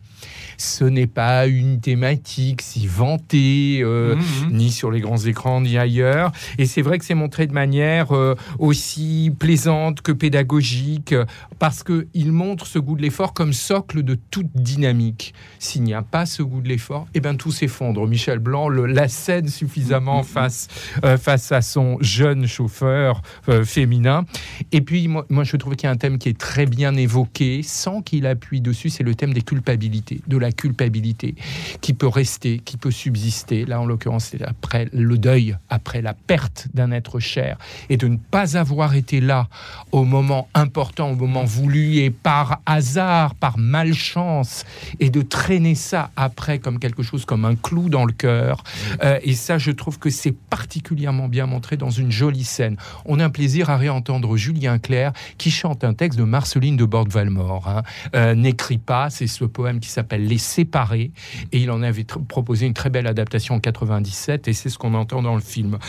Ce 0.58 0.84
n'est 0.84 1.08
pas 1.08 1.46
une 1.48 1.80
thématique 1.80 2.62
si 2.62 2.88
vantée, 2.88 3.80
euh, 3.84 4.16
Mhm. 4.16 4.52
ni 4.58 4.72
sur 4.72 4.92
les 4.92 5.00
grands 5.00 5.18
écrans, 5.18 5.62
ni 5.62 5.78
ailleurs. 5.78 6.32
Et 6.58 6.66
c'est 6.66 6.82
vrai 6.82 6.98
que 6.98 7.06
c'est 7.06 7.14
montré 7.16 7.46
de 7.48 7.54
manière 7.54 8.16
euh, 8.16 8.36
aussi 8.60 9.32
plaisante 9.38 10.02
que 10.02 10.12
pédagogique, 10.12 11.14
parce 11.60 11.84
qu'il 11.84 12.32
montre 12.32 12.66
ce 12.68 12.80
goût 12.80 12.96
de 12.96 13.02
l'effort 13.02 13.34
comme 13.34 13.54
socle 13.54 14.04
de 14.04 14.18
toute 14.32 14.50
dynamique. 14.56 15.34
S'il 15.60 15.84
n'y 15.84 15.94
a 15.94 16.02
pas 16.02 16.26
ce 16.26 16.42
goût 16.44 16.62
de 16.62 16.68
l'effort, 16.70 17.08
eh 17.14 17.20
ben 17.20 17.36
tout 17.38 17.52
s'effondre. 17.52 18.08
Michel 18.08 18.40
Blanc 18.40 18.70
le, 18.70 18.86
la 18.88 19.08
scène 19.08 19.48
suffisamment 19.48 20.24
face, 20.24 20.68
euh, 21.04 21.18
face 21.18 21.52
à 21.52 21.62
son 21.62 21.98
jeune 22.02 22.48
chauffeur 22.48 23.22
féminin. 23.64 24.26
Et 24.72 24.82
puis, 24.82 25.08
moi, 25.08 25.26
moi, 25.30 25.44
je 25.44 25.56
trouve 25.58 25.76
qu'il 25.76 25.88
y 25.88 25.90
a 25.90 25.92
un 25.92 25.98
thème 25.98 26.18
qui 26.18 26.30
est 26.30 26.38
très 26.38 26.66
bien 26.66 26.96
évoqué, 26.96 27.62
sans 27.64 28.02
qu'il 28.02 28.26
appuie 28.26 28.62
dessus, 28.62 28.90
c'est 28.90 29.04
le 29.04 29.16
thème 29.16 29.34
des 29.34 29.42
culpabilités, 29.42 30.22
de 30.28 30.38
la 30.38 30.47
culpabilité, 30.52 31.36
qui 31.82 31.94
peut 31.94 32.08
rester, 32.08 32.60
qui 32.60 32.78
peut 32.78 32.92
subsister. 32.92 33.66
Là, 33.66 33.80
en 33.82 33.86
l'occurrence, 33.86 34.26
c'est 34.32 34.44
après 34.44 34.88
le 34.94 35.18
deuil, 35.18 35.56
après 35.70 36.02
la 36.02 36.14
perte 36.14 36.68
d'un 36.74 36.92
être 36.92 37.20
cher, 37.20 37.58
et 37.90 37.98
de 37.98 38.08
ne 38.08 38.18
pas 38.18 38.58
avoir 38.58 38.96
été 38.96 39.22
là 39.22 39.48
au 39.92 40.04
moment 40.04 40.48
important, 40.54 41.12
au 41.12 41.16
moment 41.16 41.44
voulu, 41.44 41.98
et 41.98 42.10
par 42.10 42.62
hasard, 42.66 43.36
par 43.36 43.58
malchance, 43.58 44.66
et 45.00 45.10
de 45.10 45.22
traîner 45.22 45.76
ça 45.76 46.12
après 46.16 46.60
comme 46.60 46.80
quelque 46.80 47.04
chose 47.04 47.26
comme 47.26 47.46
un 47.46 47.56
clou 47.56 47.90
dans 47.90 48.06
le 48.06 48.14
cœur. 48.14 48.64
Euh, 49.04 49.20
et 49.24 49.34
ça, 49.34 49.58
je 49.58 49.72
trouve 49.72 50.00
que 50.00 50.10
c'est 50.10 50.32
particulièrement 50.32 51.28
bien 51.28 51.46
montré 51.46 51.78
dans 51.78 51.90
une 51.90 52.12
jolie 52.12 52.44
scène. 52.44 52.78
On 53.06 53.20
a 53.20 53.26
un 53.26 53.30
plaisir 53.30 53.70
à 53.70 53.78
réentendre 53.78 54.36
Julien 54.38 54.80
Clerc 54.80 55.14
qui 55.38 55.52
chante 55.52 55.84
un 55.84 55.94
texte 55.94 56.18
de 56.18 56.24
Marceline 56.24 56.78
de 56.78 56.86
Borde-Valmore. 56.86 57.68
hein. 57.68 57.84
Euh, 58.16 58.36
N'écrit 58.36 58.78
pas, 58.78 59.10
c'est 59.10 59.28
ce 59.28 59.46
poème 59.46 59.80
qui 59.80 59.90
s'appelle 59.90 60.26
Les 60.26 60.37
Séparés, 60.38 61.12
et 61.52 61.60
il 61.60 61.72
en 61.72 61.82
avait 61.82 62.04
proposé 62.04 62.66
une 62.68 62.74
très 62.74 62.90
belle 62.90 63.08
adaptation 63.08 63.56
en 63.56 63.60
97, 63.60 64.48
et 64.48 64.54
c'est 64.54 64.70
ce 64.70 64.78
qu'on 64.78 64.94
entend 64.94 65.22
dans 65.22 65.36
le 65.36 65.42
film. 65.42 65.80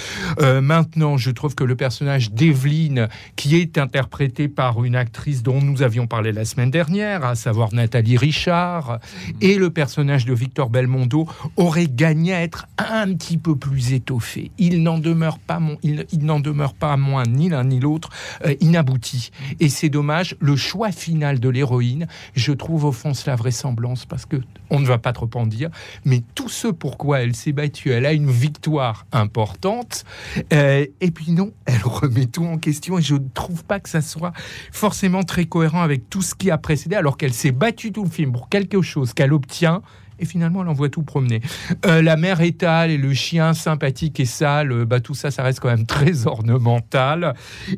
Euh, 0.40 0.60
maintenant, 0.60 1.16
je 1.16 1.30
trouve 1.30 1.54
que 1.54 1.64
le 1.64 1.76
personnage 1.76 2.32
d'Evelyne, 2.32 3.08
qui 3.36 3.56
est 3.56 3.78
interprété 3.78 4.48
par 4.48 4.84
une 4.84 4.96
actrice 4.96 5.42
dont 5.42 5.60
nous 5.60 5.82
avions 5.82 6.06
parlé 6.06 6.32
la 6.32 6.44
semaine 6.44 6.70
dernière, 6.70 7.24
à 7.24 7.34
savoir 7.34 7.74
Nathalie 7.74 8.16
Richard, 8.16 8.98
et 9.40 9.56
le 9.56 9.70
personnage 9.70 10.24
de 10.24 10.32
Victor 10.32 10.70
Belmondo, 10.70 11.28
aurait 11.56 11.88
gagné 11.88 12.34
à 12.34 12.42
être 12.42 12.66
un 12.78 13.12
petit 13.14 13.36
peu 13.38 13.56
plus 13.56 13.92
étoffé. 13.92 14.50
Il 14.58 14.82
n'en 14.82 14.98
demeure 14.98 15.38
pas, 15.38 15.58
mon, 15.58 15.76
il, 15.82 16.06
il 16.12 16.24
n'en 16.24 16.40
demeure 16.40 16.74
pas 16.74 16.96
moins 16.96 17.24
ni 17.24 17.48
l'un 17.48 17.64
ni 17.64 17.80
l'autre 17.80 18.10
euh, 18.46 18.54
inabouti. 18.60 19.30
Et 19.60 19.68
c'est 19.68 19.88
dommage. 19.88 20.36
Le 20.40 20.56
choix 20.56 20.92
final 20.92 21.40
de 21.40 21.48
l'héroïne, 21.48 22.06
je 22.34 22.52
trouve 22.52 22.84
au 22.84 22.92
fond 22.92 23.12
la 23.26 23.36
vraisemblance 23.36 24.06
parce 24.06 24.26
que 24.26 24.37
on 24.70 24.80
ne 24.80 24.86
va 24.86 24.98
pas 24.98 25.12
trop 25.12 25.28
en 25.34 25.46
dire, 25.46 25.70
mais 26.04 26.22
tout 26.34 26.48
ce 26.48 26.68
pourquoi 26.68 27.20
elle 27.20 27.34
s'est 27.34 27.52
battue, 27.52 27.90
elle 27.90 28.06
a 28.06 28.12
une 28.12 28.30
victoire 28.30 29.06
importante. 29.12 30.04
Euh, 30.52 30.86
et 31.00 31.10
puis 31.10 31.32
non, 31.32 31.52
elle 31.66 31.82
remet 31.82 32.26
tout 32.26 32.44
en 32.44 32.58
question 32.58 32.98
et 32.98 33.02
je 33.02 33.14
ne 33.14 33.28
trouve 33.34 33.64
pas 33.64 33.80
que 33.80 33.88
ça 33.88 34.00
soit 34.00 34.32
forcément 34.72 35.22
très 35.22 35.46
cohérent 35.46 35.82
avec 35.82 36.10
tout 36.10 36.22
ce 36.22 36.34
qui 36.34 36.50
a 36.50 36.58
précédé, 36.58 36.96
alors 36.96 37.16
qu'elle 37.16 37.34
s'est 37.34 37.52
battue 37.52 37.92
tout 37.92 38.04
le 38.04 38.10
film 38.10 38.32
pour 38.32 38.48
quelque 38.48 38.82
chose 38.82 39.12
qu'elle 39.12 39.32
obtient. 39.32 39.82
Et 40.20 40.24
finalement, 40.24 40.62
elle 40.62 40.68
envoie 40.68 40.88
tout 40.88 41.02
promener. 41.02 41.40
Euh, 41.86 42.02
la 42.02 42.16
mère 42.16 42.40
étale 42.40 42.90
et 42.90 42.96
le 42.96 43.14
chien 43.14 43.54
sympathique 43.54 44.18
et 44.18 44.24
sale, 44.24 44.72
euh, 44.72 44.84
bah, 44.84 44.98
tout 44.98 45.14
ça, 45.14 45.30
ça 45.30 45.44
reste 45.44 45.60
quand 45.60 45.68
même 45.68 45.86
très 45.86 46.26
ornemental. 46.26 47.34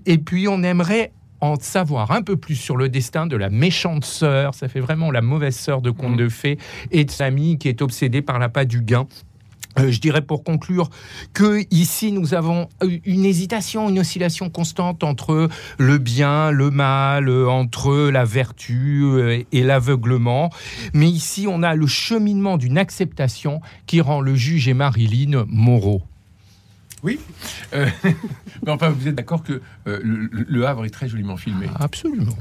Et 0.06 0.16
puis, 0.16 0.48
on 0.48 0.62
aimerait 0.62 1.12
en 1.40 1.56
savoir 1.56 2.10
un 2.10 2.22
peu 2.22 2.36
plus 2.36 2.56
sur 2.56 2.76
le 2.76 2.88
destin 2.88 3.26
de 3.26 3.36
la 3.36 3.50
méchante 3.50 4.04
sœur. 4.04 4.54
Ça 4.54 4.68
fait 4.68 4.80
vraiment 4.80 5.10
la 5.10 5.22
mauvaise 5.22 5.56
sœur 5.56 5.80
de 5.80 5.90
conte 5.90 6.16
de 6.16 6.28
fées 6.28 6.58
et 6.90 7.04
de 7.04 7.10
sa 7.10 7.26
amie 7.26 7.58
qui 7.58 7.68
est 7.68 7.82
obsédée 7.82 8.22
par 8.22 8.38
l'appât 8.38 8.64
du 8.64 8.82
gain 8.82 9.06
Euh, 9.78 9.92
je 9.92 10.00
dirais 10.00 10.22
pour 10.22 10.42
conclure 10.42 10.90
que 11.32 11.64
ici 11.70 12.10
nous 12.10 12.34
avons 12.34 12.68
une 13.04 13.24
hésitation, 13.24 13.88
une 13.88 14.00
oscillation 14.00 14.50
constante 14.50 15.04
entre 15.04 15.48
le 15.78 15.98
bien, 15.98 16.50
le 16.50 16.70
mal, 16.70 17.28
euh, 17.28 17.48
entre 17.48 18.10
la 18.10 18.24
vertu 18.24 19.02
euh, 19.04 19.44
et 19.52 19.62
l'aveuglement. 19.62 20.50
Mais 20.92 21.08
ici 21.08 21.46
on 21.48 21.62
a 21.62 21.76
le 21.76 21.86
cheminement 21.86 22.56
d'une 22.56 22.78
acceptation 22.78 23.60
qui 23.86 24.00
rend 24.00 24.20
le 24.20 24.34
juge 24.34 24.66
et 24.66 24.74
Marilyn 24.74 25.44
moraux. 25.46 26.02
Oui. 27.02 27.18
Euh, 27.72 27.86
mais 28.64 28.70
enfin, 28.70 28.90
vous 28.90 29.08
êtes 29.08 29.14
d'accord 29.14 29.42
que 29.42 29.60
euh, 29.86 30.00
le, 30.02 30.28
le 30.32 30.66
Havre 30.66 30.84
est 30.84 30.90
très 30.90 31.08
joliment 31.08 31.36
filmé. 31.36 31.66
Absolument. 31.78 32.32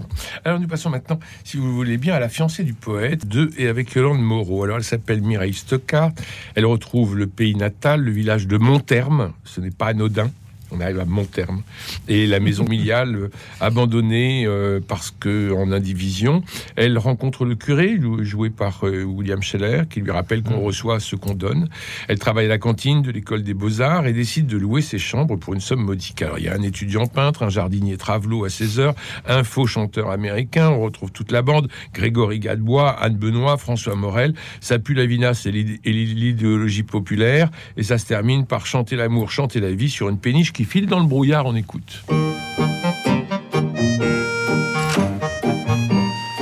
Alors 0.43 0.59
nous 0.59 0.67
passons 0.67 0.89
maintenant, 0.89 1.19
si 1.43 1.57
vous 1.57 1.73
voulez 1.73 1.97
bien, 1.97 2.15
à 2.15 2.19
la 2.19 2.29
fiancée 2.29 2.63
du 2.63 2.73
poète 2.73 3.27
de 3.27 3.49
et 3.57 3.67
avec 3.67 3.93
Yolande 3.93 4.21
Moreau. 4.21 4.63
Alors 4.63 4.77
elle 4.77 4.83
s'appelle 4.83 5.21
Mireille 5.21 5.53
Stockard. 5.53 6.11
Elle 6.55 6.65
retrouve 6.65 7.17
le 7.17 7.27
pays 7.27 7.55
natal, 7.55 8.01
le 8.01 8.11
village 8.11 8.47
de 8.47 8.57
Montherme. 8.57 9.33
Ce 9.43 9.61
n'est 9.61 9.71
pas 9.71 9.87
anodin 9.87 10.29
on 10.71 10.81
arrive 10.81 10.99
à 10.99 11.05
mon 11.05 11.25
terme. 11.25 11.61
Et 12.07 12.27
la 12.27 12.39
maison 12.39 12.63
familiale 12.69 13.15
euh, 13.15 13.29
abandonnée 13.59 14.45
euh, 14.45 14.79
parce 14.85 15.11
que 15.11 15.51
en 15.53 15.71
indivision, 15.71 16.43
elle 16.75 16.97
rencontre 16.97 17.45
le 17.45 17.55
curé, 17.55 17.99
joué 18.19 18.49
par 18.49 18.81
euh, 18.83 19.03
William 19.03 19.41
Scheller, 19.41 19.83
qui 19.89 20.01
lui 20.01 20.11
rappelle 20.11 20.43
qu'on 20.43 20.61
mm. 20.61 20.63
reçoit 20.63 20.99
ce 20.99 21.15
qu'on 21.15 21.33
donne. 21.33 21.69
Elle 22.07 22.19
travaille 22.19 22.45
à 22.45 22.49
la 22.49 22.57
cantine 22.57 23.01
de 23.01 23.11
l'école 23.11 23.43
des 23.43 23.53
beaux-arts 23.53 24.05
et 24.07 24.13
décide 24.13 24.47
de 24.47 24.57
louer 24.57 24.81
ses 24.81 24.99
chambres 24.99 25.37
pour 25.37 25.53
une 25.53 25.61
somme 25.61 25.81
modique. 25.81 26.21
Alors 26.21 26.39
il 26.39 26.45
y 26.45 26.47
a 26.47 26.53
un 26.53 26.61
étudiant 26.61 27.07
peintre, 27.07 27.43
un 27.43 27.49
jardinier 27.49 27.97
travelot 27.97 28.45
à 28.45 28.49
16 28.49 28.79
heures, 28.79 28.95
un 29.27 29.43
faux 29.43 29.67
chanteur 29.67 30.11
américain, 30.11 30.69
on 30.69 30.81
retrouve 30.81 31.11
toute 31.11 31.31
la 31.31 31.41
bande, 31.41 31.69
Grégory 31.93 32.39
Gadebois, 32.39 32.91
Anne 32.91 33.15
Benoît, 33.15 33.57
François 33.57 33.95
Morel, 33.95 34.33
ça 34.61 34.79
pue 34.79 34.93
la 34.93 35.05
vinasse 35.05 35.45
et 35.45 35.51
l'idéologie 35.51 36.83
populaire, 36.83 37.49
et 37.77 37.83
ça 37.83 37.97
se 37.97 38.05
termine 38.05 38.45
par 38.45 38.65
chanter 38.65 38.95
l'amour, 38.95 39.31
chanter 39.31 39.59
la 39.59 39.71
vie 39.71 39.89
sur 39.89 40.09
une 40.09 40.19
péniche 40.19 40.53
qui 40.53 40.58
file 40.65 40.85
dans 40.87 40.99
le 40.99 41.05
brouillard, 41.05 41.45
on 41.45 41.55
écoute. 41.55 42.03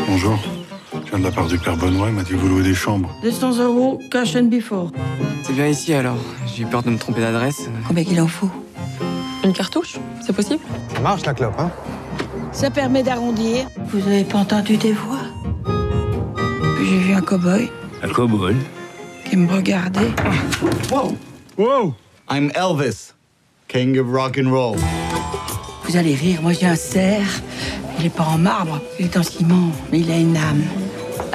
Bonjour. 0.08 0.40
Je 1.06 1.10
viens 1.10 1.20
de 1.20 1.24
la 1.24 1.32
part 1.32 1.48
du 1.48 1.58
père 1.58 1.78
Benoît, 1.78 2.08
il 2.10 2.16
m'a 2.16 2.24
dit 2.24 2.32
que 2.32 2.36
vous 2.38 2.48
louez 2.48 2.64
des 2.64 2.74
chambres. 2.76 3.10
200 3.24 3.64
euros, 3.64 4.00
cash 4.12 4.36
and 4.36 4.46
before. 4.46 4.92
C'est 5.44 5.54
bien 5.54 5.68
ici 5.68 5.94
alors. 5.94 6.18
J'ai 6.56 6.64
eu 6.64 6.66
peur 6.66 6.84
de 6.84 6.90
me 6.90 6.98
tromper 6.98 7.22
d'adresse. 7.22 7.70
Combien 7.88 8.04
qu'il 8.04 8.20
en 8.22 8.28
faut 8.28 8.50
Une 9.44 9.54
cartouche 9.54 9.98
C'est 10.26 10.36
possible? 10.36 10.64
Ça 10.94 11.00
marche 11.00 11.26
la 11.26 11.34
clope, 11.34 11.56
hein? 11.60 11.72
Ça 12.52 12.70
permet 12.72 13.04
d'arrondir. 13.04 13.68
Vous 13.92 14.00
avez 14.08 14.24
pas 14.24 14.40
entendu 14.40 14.78
des 14.78 14.94
voix? 14.94 15.20
J'ai 16.80 16.98
vu 16.98 17.14
un 17.14 17.22
cow-boy. 17.22 17.70
Un 18.04 18.08
cow-boy 18.10 18.56
Qui 19.26 19.38
me 19.38 19.52
regardait. 19.52 20.12
Wow 20.92 21.18
Wow 21.58 21.94
I'm 22.30 22.52
Elvis. 22.56 23.14
King 23.68 23.98
of 24.00 24.08
rock 24.10 24.38
and 24.38 24.50
roll. 24.50 24.78
Vous 25.84 25.98
allez 25.98 26.16
rire, 26.16 26.42
moi 26.42 26.54
j'ai 26.54 26.68
un 26.68 26.76
cerf. 26.76 27.42
Il 28.00 28.06
est 28.06 28.16
pas 28.16 28.24
en 28.24 28.38
marbre, 28.38 28.80
il 28.98 29.08
est 29.08 29.18
en 29.18 29.24
ciment, 29.24 29.72
mais 29.92 30.00
il 30.00 30.10
a 30.10 30.16
une 30.16 30.38
âme. 30.38 30.64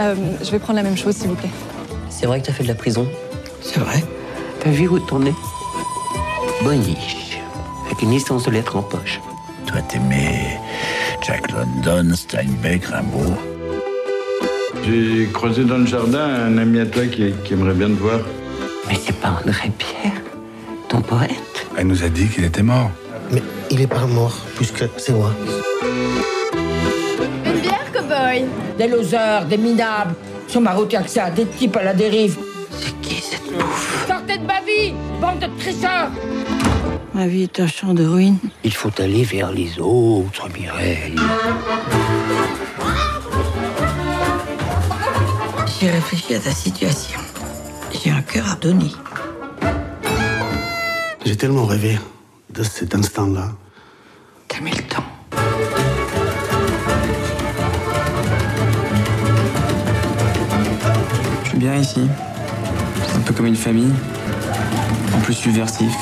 Euh, 0.00 0.14
je 0.42 0.50
vais 0.50 0.58
prendre 0.58 0.78
la 0.78 0.82
même 0.82 0.96
chose, 0.96 1.14
s'il 1.16 1.28
vous 1.28 1.34
plaît. 1.34 1.50
C'est 2.08 2.24
vrai 2.26 2.40
que 2.40 2.46
t'as 2.46 2.52
fait 2.52 2.62
de 2.62 2.68
la 2.68 2.74
prison 2.74 3.06
C'est 3.60 3.80
vrai. 3.80 4.02
T'as 4.60 4.70
vu 4.70 4.88
où 4.88 4.98
tourner 4.98 5.34
Boniche, 6.62 7.38
avec 7.86 8.00
une 8.00 8.12
licence 8.12 8.44
de 8.44 8.50
lettres 8.52 8.76
en 8.76 8.82
poche. 8.82 9.20
Toi, 9.66 9.82
t'aimais 9.82 10.58
Jack 11.26 11.50
London, 11.52 12.14
Steinbeck, 12.14 12.86
Rimbaud. 12.86 13.34
J'ai 14.86 15.28
croisé 15.32 15.64
dans 15.64 15.78
le 15.78 15.86
jardin 15.86 16.24
un 16.24 16.56
ami 16.56 16.80
à 16.80 16.86
toi 16.86 17.04
qui, 17.06 17.32
qui 17.44 17.52
aimerait 17.52 17.74
bien 17.74 17.88
te 17.88 18.00
voir. 18.00 18.20
Mais 18.88 18.94
c'est 19.04 19.16
pas 19.16 19.38
André 19.44 19.70
Pierre, 19.76 20.22
ton 20.88 21.02
poète 21.02 21.51
elle 21.76 21.86
nous 21.86 22.02
a 22.02 22.08
dit 22.08 22.28
qu'il 22.28 22.44
était 22.44 22.62
mort. 22.62 22.90
Mais 23.30 23.42
il 23.70 23.80
est 23.80 23.86
pas 23.86 24.06
mort, 24.06 24.36
puisque 24.56 24.84
c'est 24.98 25.12
moi. 25.12 25.32
Une 27.46 27.60
bière, 27.60 27.92
cowboy 27.92 28.44
Des 28.78 28.88
losers, 28.88 29.46
des 29.46 29.56
minables, 29.56 30.14
sont 30.48 30.60
maroutiers 30.60 31.02
que 31.02 31.10
ça, 31.10 31.30
des 31.30 31.46
types 31.46 31.76
à 31.76 31.82
la 31.82 31.94
dérive. 31.94 32.36
C'est 32.70 33.00
qui 33.00 33.20
cette 33.22 33.52
bouffe 33.52 34.06
Sortez 34.06 34.38
de 34.38 34.46
ma 34.46 34.60
vie, 34.60 34.94
bande 35.20 35.38
de 35.40 35.46
tricheurs 35.58 36.10
Ma 37.14 37.26
vie 37.26 37.42
est 37.44 37.60
un 37.60 37.66
champ 37.66 37.94
de 37.94 38.04
ruines. 38.04 38.38
Il 38.64 38.72
faut 38.72 38.90
aller 38.98 39.22
vers 39.24 39.52
les 39.52 39.78
autres, 39.78 40.48
Mireille. 40.58 41.16
J'ai 45.80 45.90
réfléchi 45.90 46.34
à 46.34 46.38
ta 46.38 46.52
situation. 46.52 47.20
J'ai 47.92 48.10
un 48.10 48.22
cœur 48.22 48.50
à 48.50 48.54
donner. 48.56 48.92
J'ai 51.24 51.36
tellement 51.36 51.66
rêvé 51.66 51.98
de 52.52 52.62
cet 52.64 52.94
instant-là. 52.94 53.52
T'as 54.48 54.60
mis 54.60 54.72
le 54.72 54.82
temps. 54.82 55.04
Je 61.44 61.48
suis 61.48 61.58
bien 61.58 61.76
ici. 61.76 62.08
C'est 63.06 63.16
un 63.16 63.20
peu 63.20 63.32
comme 63.34 63.46
une 63.46 63.56
famille. 63.56 63.92
En 65.14 65.20
plus 65.20 65.34
subversif. 65.34 65.94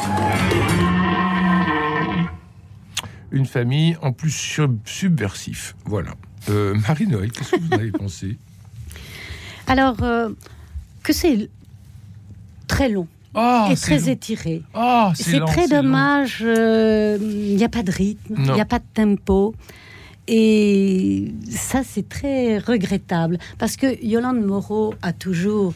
Une 3.31 3.47
famille 3.47 3.97
en 4.01 4.13
plus 4.13 4.31
subversif. 4.87 5.77
Voilà. 5.85 6.15
Euh, 6.49 6.75
Marie-Noël, 6.89 7.31
qu'est-ce 7.31 7.51
que 7.53 7.61
vous 7.61 7.75
avez 7.75 7.93
pensé? 7.93 8.39
Alors, 9.67 10.03
euh, 10.03 10.31
que 11.03 11.13
c'est 11.13 11.51
très 12.67 12.89
long. 12.89 13.07
Oh, 13.35 13.69
est 13.71 13.81
très 13.81 14.11
étiré. 14.11 14.63
Oh, 14.75 15.11
c'est 15.15 15.41
très 15.41 15.69
dommage. 15.69 16.39
Il 16.41 16.47
euh, 16.49 17.19
n'y 17.19 17.63
a 17.63 17.69
pas 17.69 17.83
de 17.83 17.93
rythme, 17.93 18.35
il 18.39 18.53
n'y 18.53 18.61
a 18.61 18.65
pas 18.65 18.79
de 18.79 18.85
tempo. 18.93 19.55
Et 20.27 21.33
ça, 21.49 21.83
c'est 21.85 22.09
très 22.09 22.59
regrettable. 22.59 23.39
Parce 23.59 23.77
que 23.77 24.05
Yolande 24.05 24.45
Moreau 24.45 24.95
a 25.03 25.13
toujours 25.13 25.75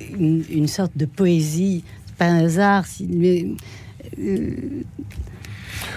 une, 0.00 0.66
sorte 0.66 0.96
de 0.96 1.06
poésie. 1.06 1.84
pas 2.18 2.26
un 2.26 2.44
hasard. 2.44 2.84
Euh, 3.00 3.54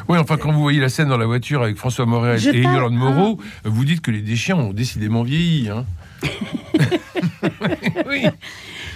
oui, 0.07 0.17
enfin, 0.17 0.37
quand 0.37 0.51
vous 0.51 0.61
voyez 0.61 0.79
la 0.79 0.89
scène 0.89 1.09
dans 1.09 1.17
la 1.17 1.25
voiture 1.25 1.63
avec 1.63 1.77
François 1.77 2.05
Morel 2.05 2.39
et 2.47 2.61
Yolande 2.61 2.93
Moreau, 2.93 3.39
vous 3.63 3.85
dites 3.85 4.01
que 4.01 4.11
les 4.11 4.21
déchets 4.21 4.53
ont 4.53 4.73
décidément 4.73 5.23
vieilli. 5.23 5.69
Hein. 5.69 5.85
oui. 8.07 8.25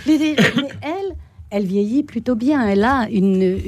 mais 0.07 0.35
elle, 0.81 1.15
elle 1.49 1.65
vieillit 1.65 2.03
plutôt 2.03 2.35
bien. 2.35 2.67
Elle 2.67 2.83
a 2.83 3.07
une, 3.09 3.59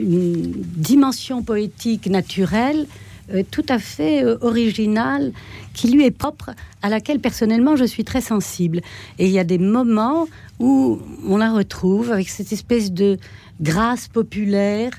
dimension 0.76 1.44
poétique 1.44 2.08
naturelle 2.08 2.86
euh, 3.34 3.44
tout 3.50 3.66
à 3.70 3.80
fait 3.80 4.24
euh, 4.24 4.38
originale 4.42 5.32
qui 5.74 5.90
lui 5.90 6.06
est 6.06 6.12
propre, 6.12 6.52
à 6.82 6.90
laquelle 6.90 7.20
personnellement 7.20 7.76
je 7.76 7.86
suis 7.86 8.04
très 8.04 8.22
sensible. 8.22 8.82
Et 9.20 9.26
il 9.26 9.32
y 9.32 9.40
a 9.40 9.44
des 9.44 9.58
moments 9.58 10.28
où 10.60 11.00
on 11.26 11.38
la 11.38 11.52
retrouve 11.52 12.12
avec 12.12 12.30
cette 12.30 12.52
espèce 12.52 12.92
de 12.92 13.18
grâce 13.62 14.08
populaire, 14.08 14.92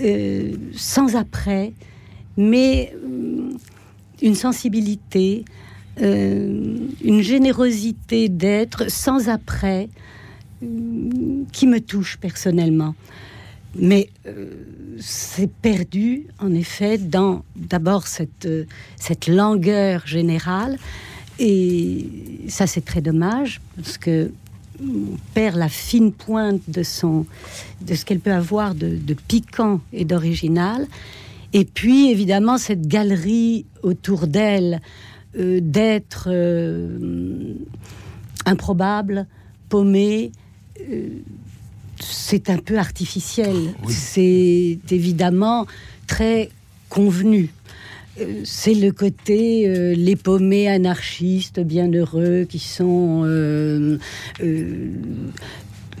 euh, 0.00 0.52
sans 0.74 1.16
après, 1.16 1.72
mais 2.36 2.92
une 4.22 4.34
sensibilité, 4.34 5.44
une 5.96 7.20
générosité 7.20 8.28
d'être 8.28 8.90
sans 8.90 9.28
après 9.28 9.88
qui 11.52 11.66
me 11.66 11.80
touche 11.80 12.18
personnellement. 12.18 12.94
Mais 13.76 14.08
euh, 14.26 14.46
c'est 14.98 15.50
perdu, 15.50 16.26
en 16.40 16.52
effet, 16.52 16.98
dans 16.98 17.44
d'abord 17.54 18.06
cette, 18.06 18.46
euh, 18.46 18.64
cette 18.96 19.28
langueur 19.28 20.06
générale. 20.06 20.76
Et 21.38 22.06
ça, 22.48 22.66
c'est 22.66 22.84
très 22.84 23.00
dommage, 23.00 23.60
parce 23.76 23.96
que 23.96 24.30
on 24.82 25.16
perd 25.34 25.56
la 25.56 25.68
fine 25.68 26.10
pointe 26.10 26.62
de, 26.68 26.82
son, 26.82 27.26
de 27.82 27.94
ce 27.94 28.04
qu'elle 28.04 28.18
peut 28.18 28.32
avoir 28.32 28.74
de, 28.74 28.98
piquant 29.28 29.80
et 29.92 30.06
d'original. 30.06 30.86
Et 31.52 31.66
puis, 31.66 32.10
évidemment, 32.10 32.56
cette 32.56 32.86
galerie 32.86 33.66
autour 33.82 34.26
d'elle 34.26 34.80
euh, 35.38 35.60
d'être 35.62 36.28
improbable, 38.46 39.26
paumé, 39.68 40.32
euh, 40.34 40.39
c'est 42.00 42.50
un 42.50 42.58
peu 42.58 42.78
artificiel. 42.78 43.56
C'est 43.88 44.78
évidemment 44.90 45.66
très 46.06 46.50
convenu. 46.88 47.50
Euh, 48.20 48.40
c'est 48.44 48.74
le 48.74 48.90
côté 48.90 49.68
euh, 49.68 49.94
les 49.94 50.16
paumés 50.16 50.68
anarchistes 50.68 51.60
bienheureux 51.60 52.44
qui 52.48 52.58
sont. 52.58 53.24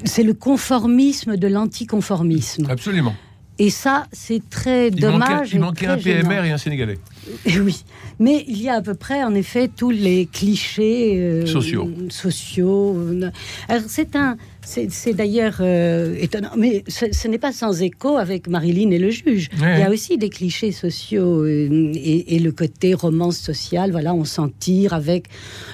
c'est 0.04 0.22
le 0.22 0.34
conformisme 0.34 1.36
de 1.36 1.46
l'anticonformisme. 1.46 2.66
Absolument. 2.68 3.14
Et 3.62 3.68
ça, 3.68 4.06
c'est 4.10 4.40
très 4.48 4.88
Il 4.88 4.96
dommage. 4.96 5.28
manquait, 5.28 5.48
il 5.52 5.60
manquait 5.60 5.86
un 5.86 5.96
très 5.98 6.14
gênant. 6.14 6.28
PMR 6.30 6.44
et 6.46 6.50
un 6.50 6.56
Sénégalais. 6.58 6.98
Oui, 7.60 7.84
mais 8.18 8.42
il 8.48 8.60
y 8.60 8.68
a 8.70 8.76
à 8.76 8.80
peu 8.82 8.94
près, 8.94 9.22
en 9.22 9.34
effet, 9.34 9.68
tous 9.68 9.90
les 9.90 10.26
clichés 10.26 11.18
euh, 11.20 11.44
Sociaux. 11.46 11.88
sociaux. 12.08 12.96
euh, 12.98 13.30
Alors 13.68 13.82
c'est 13.86 14.16
un, 14.16 14.36
c'est 14.62 15.12
d'ailleurs 15.12 15.58
euh, 15.60 16.16
étonnant, 16.18 16.52
mais 16.56 16.82
ce, 16.88 17.04
ce 17.12 17.28
n'est 17.28 17.38
pas 17.38 17.52
sans 17.52 17.82
écho 17.82 18.16
avec 18.16 18.48
Marilyn 18.48 18.90
et 18.92 18.98
le 18.98 19.10
juge. 19.10 19.48
Ouais. 19.60 19.74
Il 19.76 19.80
y 19.80 19.82
a 19.82 19.90
aussi 19.90 20.16
des 20.16 20.30
clichés 20.30 20.72
sociaux 20.72 21.42
euh, 21.44 21.92
et, 21.94 22.36
et 22.36 22.38
le 22.38 22.52
côté 22.52 22.94
romance 22.94 23.36
sociale. 23.36 23.90
Voilà, 23.92 24.14
on 24.14 24.24
s'en 24.24 24.48
tire 24.48 24.94
avec 24.94 25.26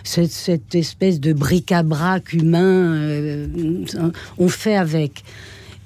cette, 0.02 0.32
cette 0.32 0.74
espèce 0.74 1.20
de 1.20 1.32
bric-à-brac 1.32 2.32
humain. 2.32 3.46
on 4.38 4.48
fait 4.48 4.76
avec. 4.76 5.22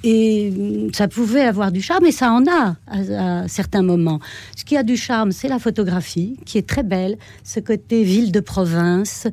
Et 0.03 0.51
mm, 0.51 0.95
ça 0.95 1.09
pouvait 1.09 1.43
avoir 1.43 1.73
du 1.73 1.83
charme, 1.83 2.07
et 2.07 2.13
ça 2.13 2.33
en 2.33 2.45
a 2.47 2.77
à, 2.87 3.49
certains 3.49 3.83
moments. 3.83 4.21
Ce 4.57 4.65
qui 4.65 4.77
a 4.77 4.83
du 4.83 4.97
charme, 4.97 5.33
c'est 5.33 5.49
la 5.49 5.59
photographie, 5.59 6.37
qui 6.45 6.59
est 6.59 6.67
très 6.67 6.83
belle, 6.83 7.17
ce 7.45 7.61
côté 7.61 8.03
ville 8.03 8.33
de 8.33 8.41
province, 8.41 9.29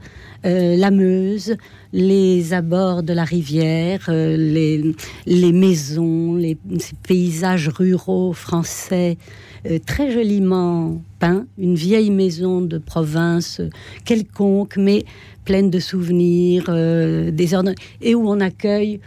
euh, 0.45 0.75
la 0.75 0.91
Meuse, 0.91 1.55
les 1.93 2.53
abords 2.53 3.03
de 3.03 3.13
la 3.13 3.23
rivière, 3.23 4.07
euh, 4.09 4.35
les, 5.25 5.51
maisons, 5.53 6.35
les 6.35 6.57
paysages 7.07 7.69
ruraux 7.69 8.33
français, 8.33 9.17
euh, 9.65 9.79
très 9.85 10.11
joliment 10.11 11.01
peints, 11.19 11.45
une 11.57 11.75
vieille 11.75 12.11
maison 12.11 12.61
de 12.61 12.77
province 12.77 13.61
quelconque, 14.05 14.75
mais 14.77 15.05
pleine 15.45 15.69
de 15.69 15.79
souvenirs, 15.79 16.65
des 16.67 17.53
ordres, 17.53 17.71
et 18.01 18.15
où 18.15 18.29
on 18.29 18.41
accueille 18.41 18.99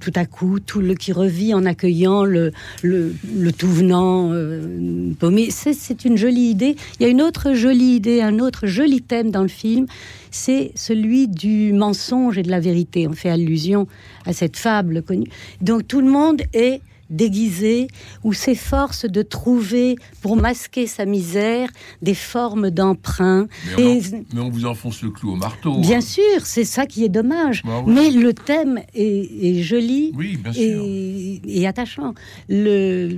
tout 0.00 0.12
à 0.14 0.24
coup 0.24 0.60
tout 0.60 0.80
le 0.80 0.94
qui 0.94 1.12
revit 1.12 1.54
en 1.54 1.64
accueillant 1.64 2.24
le, 2.24 2.52
le, 2.82 3.12
tout 3.52 3.68
venant 3.68 4.30
euh, 4.32 5.12
paumé. 5.18 5.48
C'est, 5.50 5.72
c'est 5.72 6.04
une 6.04 6.16
jolie 6.16 6.50
idée. 6.50 6.76
Il 6.98 7.02
y 7.02 7.06
a 7.06 7.08
une 7.08 7.22
autre 7.22 7.54
jolie 7.54 7.96
idée, 7.96 8.20
un 8.20 8.38
autre 8.38 8.66
joli 8.66 9.02
thème 9.02 9.30
dans 9.30 9.42
le 9.42 9.48
film, 9.48 9.86
c'est 10.30 10.72
celui 10.74 11.28
du 11.28 11.72
mensonge 11.72 12.38
et 12.38 12.42
de 12.42 12.50
la 12.50 12.60
vérité. 12.60 13.06
On 13.06 13.12
fait 13.12 13.30
allusion 13.30 13.86
à 14.26 14.32
cette 14.32 14.56
fable 14.56 15.02
connue. 15.02 15.28
Donc 15.60 15.86
tout 15.86 16.00
le 16.00 16.10
monde 16.10 16.42
est 16.52 16.80
déguisé 17.12 17.86
ou 18.24 18.32
s'efforce 18.32 19.04
de 19.04 19.22
trouver 19.22 19.96
pour 20.20 20.36
masquer 20.36 20.86
sa 20.86 21.04
misère 21.04 21.68
des 22.02 22.14
formes 22.14 22.70
d'emprunt. 22.70 23.46
Mais 23.76 23.84
on, 23.84 23.88
Et- 23.88 23.98
en- 24.16 24.24
mais 24.34 24.40
on 24.40 24.48
vous 24.50 24.66
enfonce 24.66 25.02
le 25.02 25.10
clou 25.10 25.32
au 25.32 25.36
marteau. 25.36 25.78
Bien 25.78 25.98
hein. 25.98 26.00
sûr, 26.00 26.44
c'est 26.44 26.64
ça 26.64 26.86
qui 26.86 27.04
est 27.04 27.08
dommage. 27.08 27.62
Bah 27.64 27.82
oui. 27.86 27.92
Mais 27.94 28.10
le 28.10 28.32
thème 28.32 28.80
est, 28.94 29.28
est 29.56 29.62
joli 29.62 30.12
Oui, 30.16 30.36
bien 30.42 30.52
sûr. 30.52 30.62
et, 30.84 31.40
et 31.46 31.66
attachant. 31.66 32.14
Le, 32.48 33.10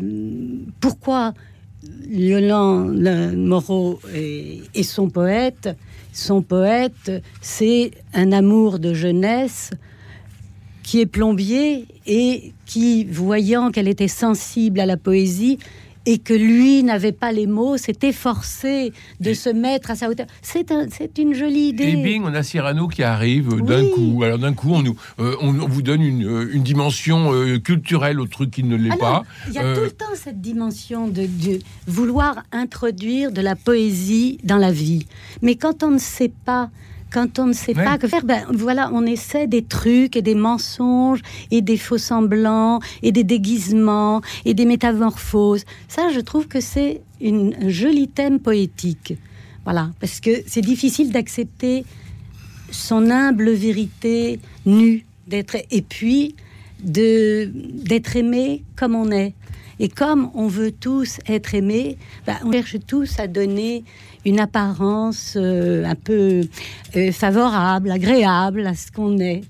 pourquoi 0.80 1.32
Yolande 2.10 2.96
le- 2.98 3.36
Moreau 3.36 4.00
est 4.14 4.82
son 4.82 5.08
poète 5.08 5.68
Son 6.12 6.42
poète, 6.42 7.10
c'est 7.40 7.90
un 8.14 8.32
amour 8.32 8.78
de 8.78 8.94
jeunesse 8.94 9.70
qui 10.84 11.00
est 11.00 11.06
plombier 11.06 11.86
et 12.06 12.52
qui, 12.66 13.04
voyant 13.04 13.70
qu'elle 13.72 13.88
était 13.88 14.06
sensible 14.24 14.78
à 14.80 14.86
la 14.86 14.96
poésie, 14.96 15.58
et 16.06 16.18
que 16.18 16.34
lui 16.34 16.82
n'avait 16.82 17.12
pas 17.12 17.32
les 17.32 17.46
mots, 17.46 17.78
s'est 17.78 17.96
efforcé 18.02 18.92
de 19.20 19.32
se 19.32 19.48
mettre 19.48 19.90
à 19.90 19.94
sa 19.94 20.10
hauteur. 20.10 20.26
C'est 20.42 20.70
un- 20.70 20.86
c'est 20.90 21.16
une 21.16 21.32
jolie 21.32 21.68
idée. 21.68 21.84
Et 21.84 21.96
bing, 21.96 22.22
on 22.26 22.34
a 22.34 22.42
Cyrano 22.42 22.88
qui 22.88 23.02
arrive 23.02 23.48
euh, 23.54 23.60
d'un 23.62 23.86
coup. 23.88 24.22
Alors 24.22 24.38
d'un 24.38 24.52
coup, 24.52 24.68
on, 24.74 24.82
nous, 24.82 24.96
euh, 25.18 25.34
on, 25.40 25.58
on 25.58 25.66
vous 25.66 25.80
donne 25.80 26.02
une, 26.02 26.26
euh, 26.26 26.50
une 26.52 26.62
dimension 26.62 27.32
euh, 27.32 27.58
culturelle 27.58 28.20
au 28.20 28.26
truc 28.26 28.50
qui 28.50 28.64
ne 28.64 28.76
l'est 28.76 28.90
Alors, 28.90 29.22
pas. 29.22 29.24
Il 29.48 29.54
y 29.54 29.58
a 29.58 29.64
Euh, 29.64 29.74
tout 29.76 29.80
le 29.84 29.90
temps 29.92 30.14
cette 30.14 30.42
dimension 30.42 31.08
de, 31.08 31.22
de 31.22 31.58
vouloir 31.86 32.42
introduire 32.52 33.32
de 33.32 33.40
la 33.40 33.56
poésie 33.56 34.36
dans 34.44 34.58
la 34.58 34.72
vie. 34.72 35.06
Mais 35.40 35.54
quand 35.54 35.82
on 35.82 35.90
ne 35.92 35.98
sait 35.98 36.32
pas, 36.44 36.68
quand 37.14 37.38
on 37.38 37.46
ne 37.46 37.52
sait 37.52 37.76
Ouais. 37.76 37.84
pas 37.84 37.96
que 37.96 38.08
faire, 38.08 38.24
ben 38.24 38.42
voilà, 38.50 38.90
on 38.92 39.06
essaie 39.06 39.46
des 39.46 39.62
trucs 39.62 40.16
et 40.16 40.22
des 40.22 40.34
mensonges 40.34 41.22
et 41.52 41.60
des 41.62 41.76
faux 41.76 41.96
semblants 42.10 42.80
et 43.02 43.12
des 43.12 43.22
déguisements 43.24 44.20
et 44.44 44.52
des 44.52 44.66
métamorphoses. 44.66 45.64
Ça, 45.86 46.08
je 46.12 46.18
trouve 46.20 46.48
que 46.48 46.60
c'est 46.60 47.02
un 47.24 47.68
joli 47.68 48.08
thème 48.08 48.40
poétique. 48.40 49.14
Voilà, 49.64 49.90
parce 50.00 50.18
que 50.20 50.30
c'est 50.46 50.60
difficile 50.60 51.12
d'accepter 51.12 51.84
son 52.70 53.10
humble 53.10 53.50
vérité 53.52 54.40
nue, 54.66 55.04
d'être 55.28 55.56
et 55.70 55.82
puis 55.82 56.34
de 56.82 57.50
d'être 57.90 58.16
aimé 58.16 58.64
comme 58.76 58.94
on 58.96 59.10
est. 59.12 59.32
Et 59.80 59.88
comme 59.88 60.30
on 60.34 60.46
veut 60.46 60.72
tous 60.72 61.18
être 61.26 61.54
aimés, 61.54 61.98
ben, 62.26 62.36
on 62.44 62.52
cherche 62.52 62.76
tous 62.86 63.18
à 63.18 63.26
donner 63.26 63.84
une 64.24 64.40
apparence 64.40 65.34
euh, 65.36 65.84
un 65.84 65.94
peu 65.94 66.42
euh, 66.96 67.12
favorable, 67.12 67.90
agréable 67.90 68.66
à 68.66 68.74
ce 68.74 68.90
qu'on 68.90 69.18
est. 69.18 69.42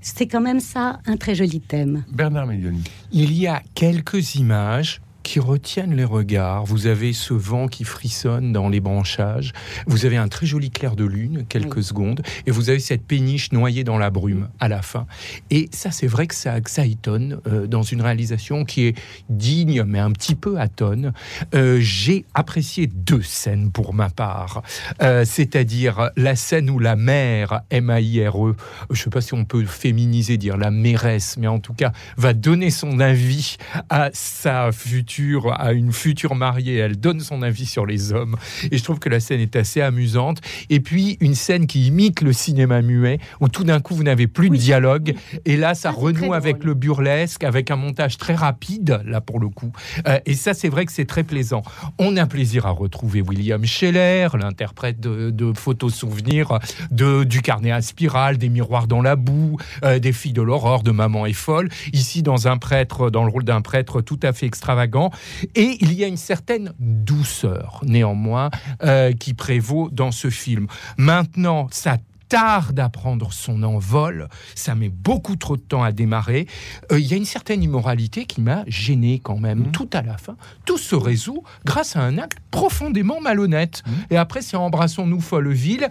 C'est 0.00 0.26
quand 0.26 0.40
même 0.40 0.60
ça 0.60 1.00
un 1.06 1.16
très 1.16 1.34
joli 1.34 1.60
thème. 1.60 2.04
Bernard 2.10 2.46
Médioni. 2.46 2.82
Il 3.12 3.32
y 3.32 3.46
a 3.46 3.62
quelques 3.74 4.36
images 4.36 5.00
qui 5.28 5.40
retiennent 5.40 5.94
les 5.94 6.06
regards. 6.06 6.64
Vous 6.64 6.86
avez 6.86 7.12
ce 7.12 7.34
vent 7.34 7.68
qui 7.68 7.84
frissonne 7.84 8.50
dans 8.50 8.70
les 8.70 8.80
branchages. 8.80 9.52
Vous 9.86 10.06
avez 10.06 10.16
un 10.16 10.26
très 10.26 10.46
joli 10.46 10.70
clair 10.70 10.96
de 10.96 11.04
lune, 11.04 11.44
quelques 11.46 11.82
secondes, 11.82 12.22
et 12.46 12.50
vous 12.50 12.70
avez 12.70 12.78
cette 12.78 13.02
péniche 13.02 13.52
noyée 13.52 13.84
dans 13.84 13.98
la 13.98 14.08
brume 14.08 14.48
à 14.58 14.68
la 14.68 14.80
fin. 14.80 15.06
Et 15.50 15.68
ça, 15.70 15.90
c'est 15.90 16.06
vrai 16.06 16.28
que 16.28 16.34
ça, 16.34 16.58
que 16.62 16.70
ça 16.70 16.86
étonne 16.86 17.40
euh, 17.46 17.66
dans 17.66 17.82
une 17.82 18.00
réalisation 18.00 18.64
qui 18.64 18.86
est 18.86 18.98
digne, 19.28 19.82
mais 19.82 19.98
un 19.98 20.12
petit 20.12 20.34
peu 20.34 20.58
atone. 20.58 21.12
Euh, 21.54 21.76
J'ai 21.78 22.24
apprécié 22.32 22.86
deux 22.86 23.20
scènes 23.20 23.70
pour 23.70 23.92
ma 23.92 24.08
part, 24.08 24.62
Euh, 25.02 25.26
c'est-à-dire 25.26 26.08
la 26.16 26.36
scène 26.36 26.70
où 26.70 26.78
la 26.78 26.96
mère, 26.96 27.60
M-A-I-R-E, 27.68 28.56
je 28.88 28.98
ne 28.98 29.04
sais 29.04 29.10
pas 29.10 29.20
si 29.20 29.34
on 29.34 29.44
peut 29.44 29.66
féminiser, 29.66 30.38
dire 30.38 30.56
la 30.56 30.70
mairesse, 30.70 31.36
mais 31.38 31.48
en 31.48 31.58
tout 31.58 31.74
cas, 31.74 31.92
va 32.16 32.32
donner 32.32 32.70
son 32.70 32.98
avis 32.98 33.58
à 33.90 34.08
sa 34.14 34.72
future, 34.72 35.17
à 35.58 35.72
une 35.72 35.92
future 35.92 36.34
mariée. 36.34 36.76
Elle 36.76 36.98
donne 36.98 37.20
son 37.20 37.42
avis 37.42 37.66
sur 37.66 37.86
les 37.86 38.12
hommes. 38.12 38.36
Et 38.70 38.78
je 38.78 38.84
trouve 38.84 38.98
que 38.98 39.08
la 39.08 39.20
scène 39.20 39.40
est 39.40 39.56
assez 39.56 39.80
amusante. 39.80 40.40
Et 40.70 40.80
puis, 40.80 41.16
une 41.20 41.34
scène 41.34 41.66
qui 41.66 41.86
imite 41.86 42.20
le 42.20 42.32
cinéma 42.32 42.82
muet, 42.82 43.18
où 43.40 43.48
tout 43.48 43.64
d'un 43.64 43.80
coup, 43.80 43.94
vous 43.94 44.04
n'avez 44.04 44.26
plus 44.26 44.50
de 44.50 44.56
dialogue. 44.56 45.14
Et 45.44 45.56
là, 45.56 45.74
ça 45.74 45.90
renoue 45.90 46.34
avec 46.34 46.64
le 46.64 46.74
burlesque, 46.74 47.44
avec 47.44 47.70
un 47.70 47.76
montage 47.76 48.16
très 48.16 48.34
rapide, 48.34 49.00
là, 49.04 49.20
pour 49.20 49.40
le 49.40 49.48
coup. 49.48 49.72
Euh, 50.06 50.18
et 50.26 50.34
ça, 50.34 50.54
c'est 50.54 50.68
vrai 50.68 50.86
que 50.86 50.92
c'est 50.92 51.06
très 51.06 51.24
plaisant. 51.24 51.62
On 51.98 52.16
a 52.16 52.26
plaisir 52.26 52.66
à 52.66 52.70
retrouver 52.70 53.22
William 53.22 53.64
Scheller, 53.64 54.28
l'interprète 54.34 55.00
de, 55.00 55.30
de 55.30 55.52
photos 55.52 55.94
souvenirs 55.94 56.58
de, 56.90 57.24
du 57.24 57.42
carnet 57.42 57.70
à 57.70 57.82
spirale, 57.82 58.38
des 58.38 58.48
miroirs 58.48 58.86
dans 58.86 59.02
la 59.02 59.16
boue, 59.16 59.58
euh, 59.84 59.98
des 59.98 60.12
filles 60.12 60.32
de 60.32 60.42
l'aurore, 60.42 60.82
de 60.82 60.90
Maman 60.90 61.26
est 61.26 61.32
folle. 61.32 61.68
Ici, 61.92 62.22
dans 62.22 62.48
un 62.48 62.58
prêtre, 62.58 63.10
dans 63.10 63.24
le 63.24 63.30
rôle 63.30 63.44
d'un 63.44 63.60
prêtre 63.60 64.00
tout 64.00 64.20
à 64.22 64.32
fait 64.32 64.46
extravagant. 64.46 65.07
Et 65.54 65.78
il 65.80 65.92
y 65.92 66.04
a 66.04 66.06
une 66.06 66.16
certaine 66.16 66.72
douceur, 66.78 67.80
néanmoins, 67.84 68.50
euh, 68.82 69.12
qui 69.12 69.34
prévaut 69.34 69.88
dans 69.90 70.12
ce 70.12 70.30
film. 70.30 70.66
Maintenant, 70.96 71.68
ça 71.70 71.98
tarde 72.28 72.78
à 72.80 72.88
prendre 72.88 73.32
son 73.32 73.62
envol, 73.62 74.28
ça 74.54 74.74
met 74.74 74.88
beaucoup 74.88 75.36
trop 75.36 75.56
de 75.56 75.62
temps 75.62 75.82
à 75.82 75.92
démarrer. 75.92 76.46
Euh, 76.92 76.98
Il 76.98 77.06
y 77.06 77.14
a 77.14 77.16
une 77.16 77.24
certaine 77.24 77.62
immoralité 77.62 78.24
qui 78.26 78.40
m'a 78.40 78.64
gêné 78.66 79.20
quand 79.22 79.38
même. 79.38 79.70
Tout 79.72 79.88
à 79.92 80.02
la 80.02 80.16
fin, 80.18 80.36
tout 80.66 80.78
se 80.78 80.94
résout 80.94 81.42
grâce 81.64 81.96
à 81.96 82.00
un 82.00 82.18
acte 82.18 82.38
profondément 82.50 83.20
malhonnête. 83.20 83.82
Et 84.10 84.16
après, 84.16 84.42
c'est 84.42 84.56
embrassons-nous 84.56 85.20
Folleville. 85.20 85.88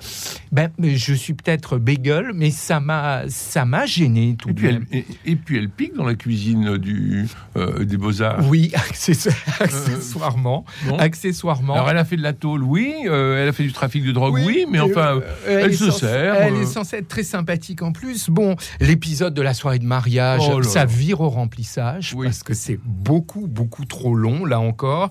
Ben, 0.52 0.70
je 0.82 1.14
suis 1.14 1.34
peut-être 1.34 1.78
bégueule, 1.78 2.32
mais 2.36 2.52
ça 2.52 2.80
m'a, 2.80 3.24
ça 3.30 3.66
m'a 3.66 3.86
gêné 3.86 4.36
tout 4.38 4.50
Et 4.50 4.54
de 4.54 4.58
puis, 4.58 4.68
même. 4.68 4.86
elle, 4.92 4.98
et, 5.00 5.06
et 5.26 5.36
puis 5.36 5.58
elle 5.58 5.70
pique 5.70 5.96
dans 5.96 6.06
la 6.06 6.16
cuisine 6.16 6.78
du, 6.78 7.28
euh, 7.56 7.84
des 7.84 7.98
Beaux-Arts. 7.98 8.40
Oui, 8.48 8.72
accessoire- 8.76 9.36
accessoirement. 9.60 10.66
Bon. 10.88 10.98
accessoirement. 10.98 11.74
Alors 11.74 11.90
elle 11.90 11.98
a 11.98 12.06
fait 12.06 12.18
de 12.18 12.22
la 12.24 12.34
tôle, 12.34 12.64
oui. 12.64 12.94
euh, 13.06 13.42
elle 13.42 13.50
a 13.50 13.54
fait 13.54 13.64
du 13.64 13.74
trafic 13.74 14.04
de 14.04 14.12
drogue, 14.12 14.34
oui. 14.46 14.66
mais 14.70 14.80
enfin, 14.80 15.20
Euh, 15.48 15.62
elle, 15.64 15.76
se 15.76 15.86
censée- 15.92 16.06
Elle 16.36 16.56
est 16.56 16.66
censée 16.66 16.98
être 16.98 17.08
très 17.08 17.24
sympathique 17.24 17.82
en 17.82 17.92
plus. 17.92 18.30
Bon, 18.30 18.56
l'épisode 18.80 19.34
de 19.34 19.42
la 19.42 19.54
soirée 19.54 19.80
de 19.80 19.86
mariage, 19.86 20.42
Oh 20.50 20.60
là 20.60 20.68
ça 20.68 20.80
là. 20.80 20.86
vire 20.86 21.22
au 21.22 21.30
remplissage 21.30 22.16
parce 22.22 22.44
que 22.44 22.54
c'est 22.54 22.80
beaucoup, 22.84 23.48
beaucoup 23.48 23.86
trop 23.86 24.16
long, 24.16 24.46
là 24.46 24.60
encore. 24.60 25.10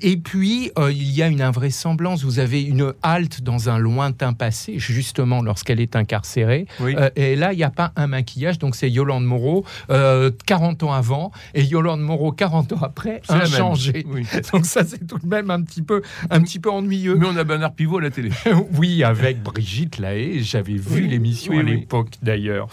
Et 0.00 0.16
puis, 0.16 0.70
euh, 0.78 0.90
il 0.92 1.10
y 1.10 1.22
a 1.22 1.28
une 1.28 1.42
invraisemblance. 1.42 2.24
Vous 2.24 2.38
avez 2.38 2.62
une 2.62 2.92
halte 3.02 3.42
dans 3.42 3.68
un 3.68 3.78
lointain 3.78 4.32
passé, 4.32 4.78
justement 4.78 5.42
lorsqu'elle 5.42 5.80
est 5.80 5.96
incarcérée. 5.96 6.66
Euh, 6.80 7.10
et 7.16 7.36
là, 7.36 7.52
il 7.52 7.56
n'y 7.56 7.64
a 7.64 7.70
pas 7.70 7.92
un 7.96 8.06
maquillage. 8.06 8.58
Donc, 8.58 8.76
c'est 8.76 8.90
Yolande 8.90 9.24
Moreau, 9.24 9.64
euh, 9.90 10.30
40 10.46 10.82
ans 10.82 10.92
avant, 10.92 11.32
et 11.54 11.62
Yolande 11.62 12.00
Moreau, 12.00 12.32
40 12.32 12.72
ans 12.72 12.82
après, 12.82 13.22
inchangée. 13.28 14.04
Oui. 14.08 14.26
Donc, 14.52 14.66
ça, 14.66 14.84
c'est 14.84 15.06
tout 15.06 15.18
de 15.18 15.26
même 15.26 15.50
un 15.50 15.62
petit 15.62 15.82
peu, 15.82 16.02
un 16.30 16.40
petit 16.40 16.58
peu 16.58 16.70
ennuyeux. 16.70 17.16
Mais 17.16 17.26
on 17.26 17.36
a 17.36 17.44
Bernard 17.44 17.74
Pivot 17.74 17.98
à 17.98 18.02
la 18.02 18.10
télé. 18.10 18.30
oui, 18.78 19.04
avec 19.04 19.42
Brigitte 19.42 19.98
Lahaye, 19.98 20.42
j'avais 20.56 20.74
vu 20.78 21.02
Oui, 21.02 21.08
l'émission 21.08 21.52
oui, 21.52 21.60
à 21.60 21.62
oui. 21.64 21.70
l'époque 21.80 22.08
d'ailleurs. 22.22 22.68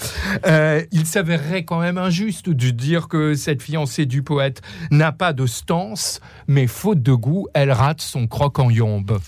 Euh, 0.46 0.82
il 0.92 1.06
s'avérerait 1.06 1.66
quand 1.66 1.80
même 1.82 1.98
injuste 1.98 2.50
de 2.50 2.70
dire 2.70 3.08
que 3.10 3.36
cette 3.36 3.62
fiancée 3.62 4.06
du 4.06 4.24
poète 4.24 4.62
n'a 4.90 5.12
pas 5.12 5.34
de 5.34 5.46
stance, 5.46 6.22
mais 6.48 6.68
faute 6.68 7.02
de 7.02 7.14
goût, 7.14 7.48
elle 7.54 7.72
rate 7.72 8.02
son 8.02 8.28
croc 8.28 8.60
en 8.60 8.70
yombe. 8.70 9.20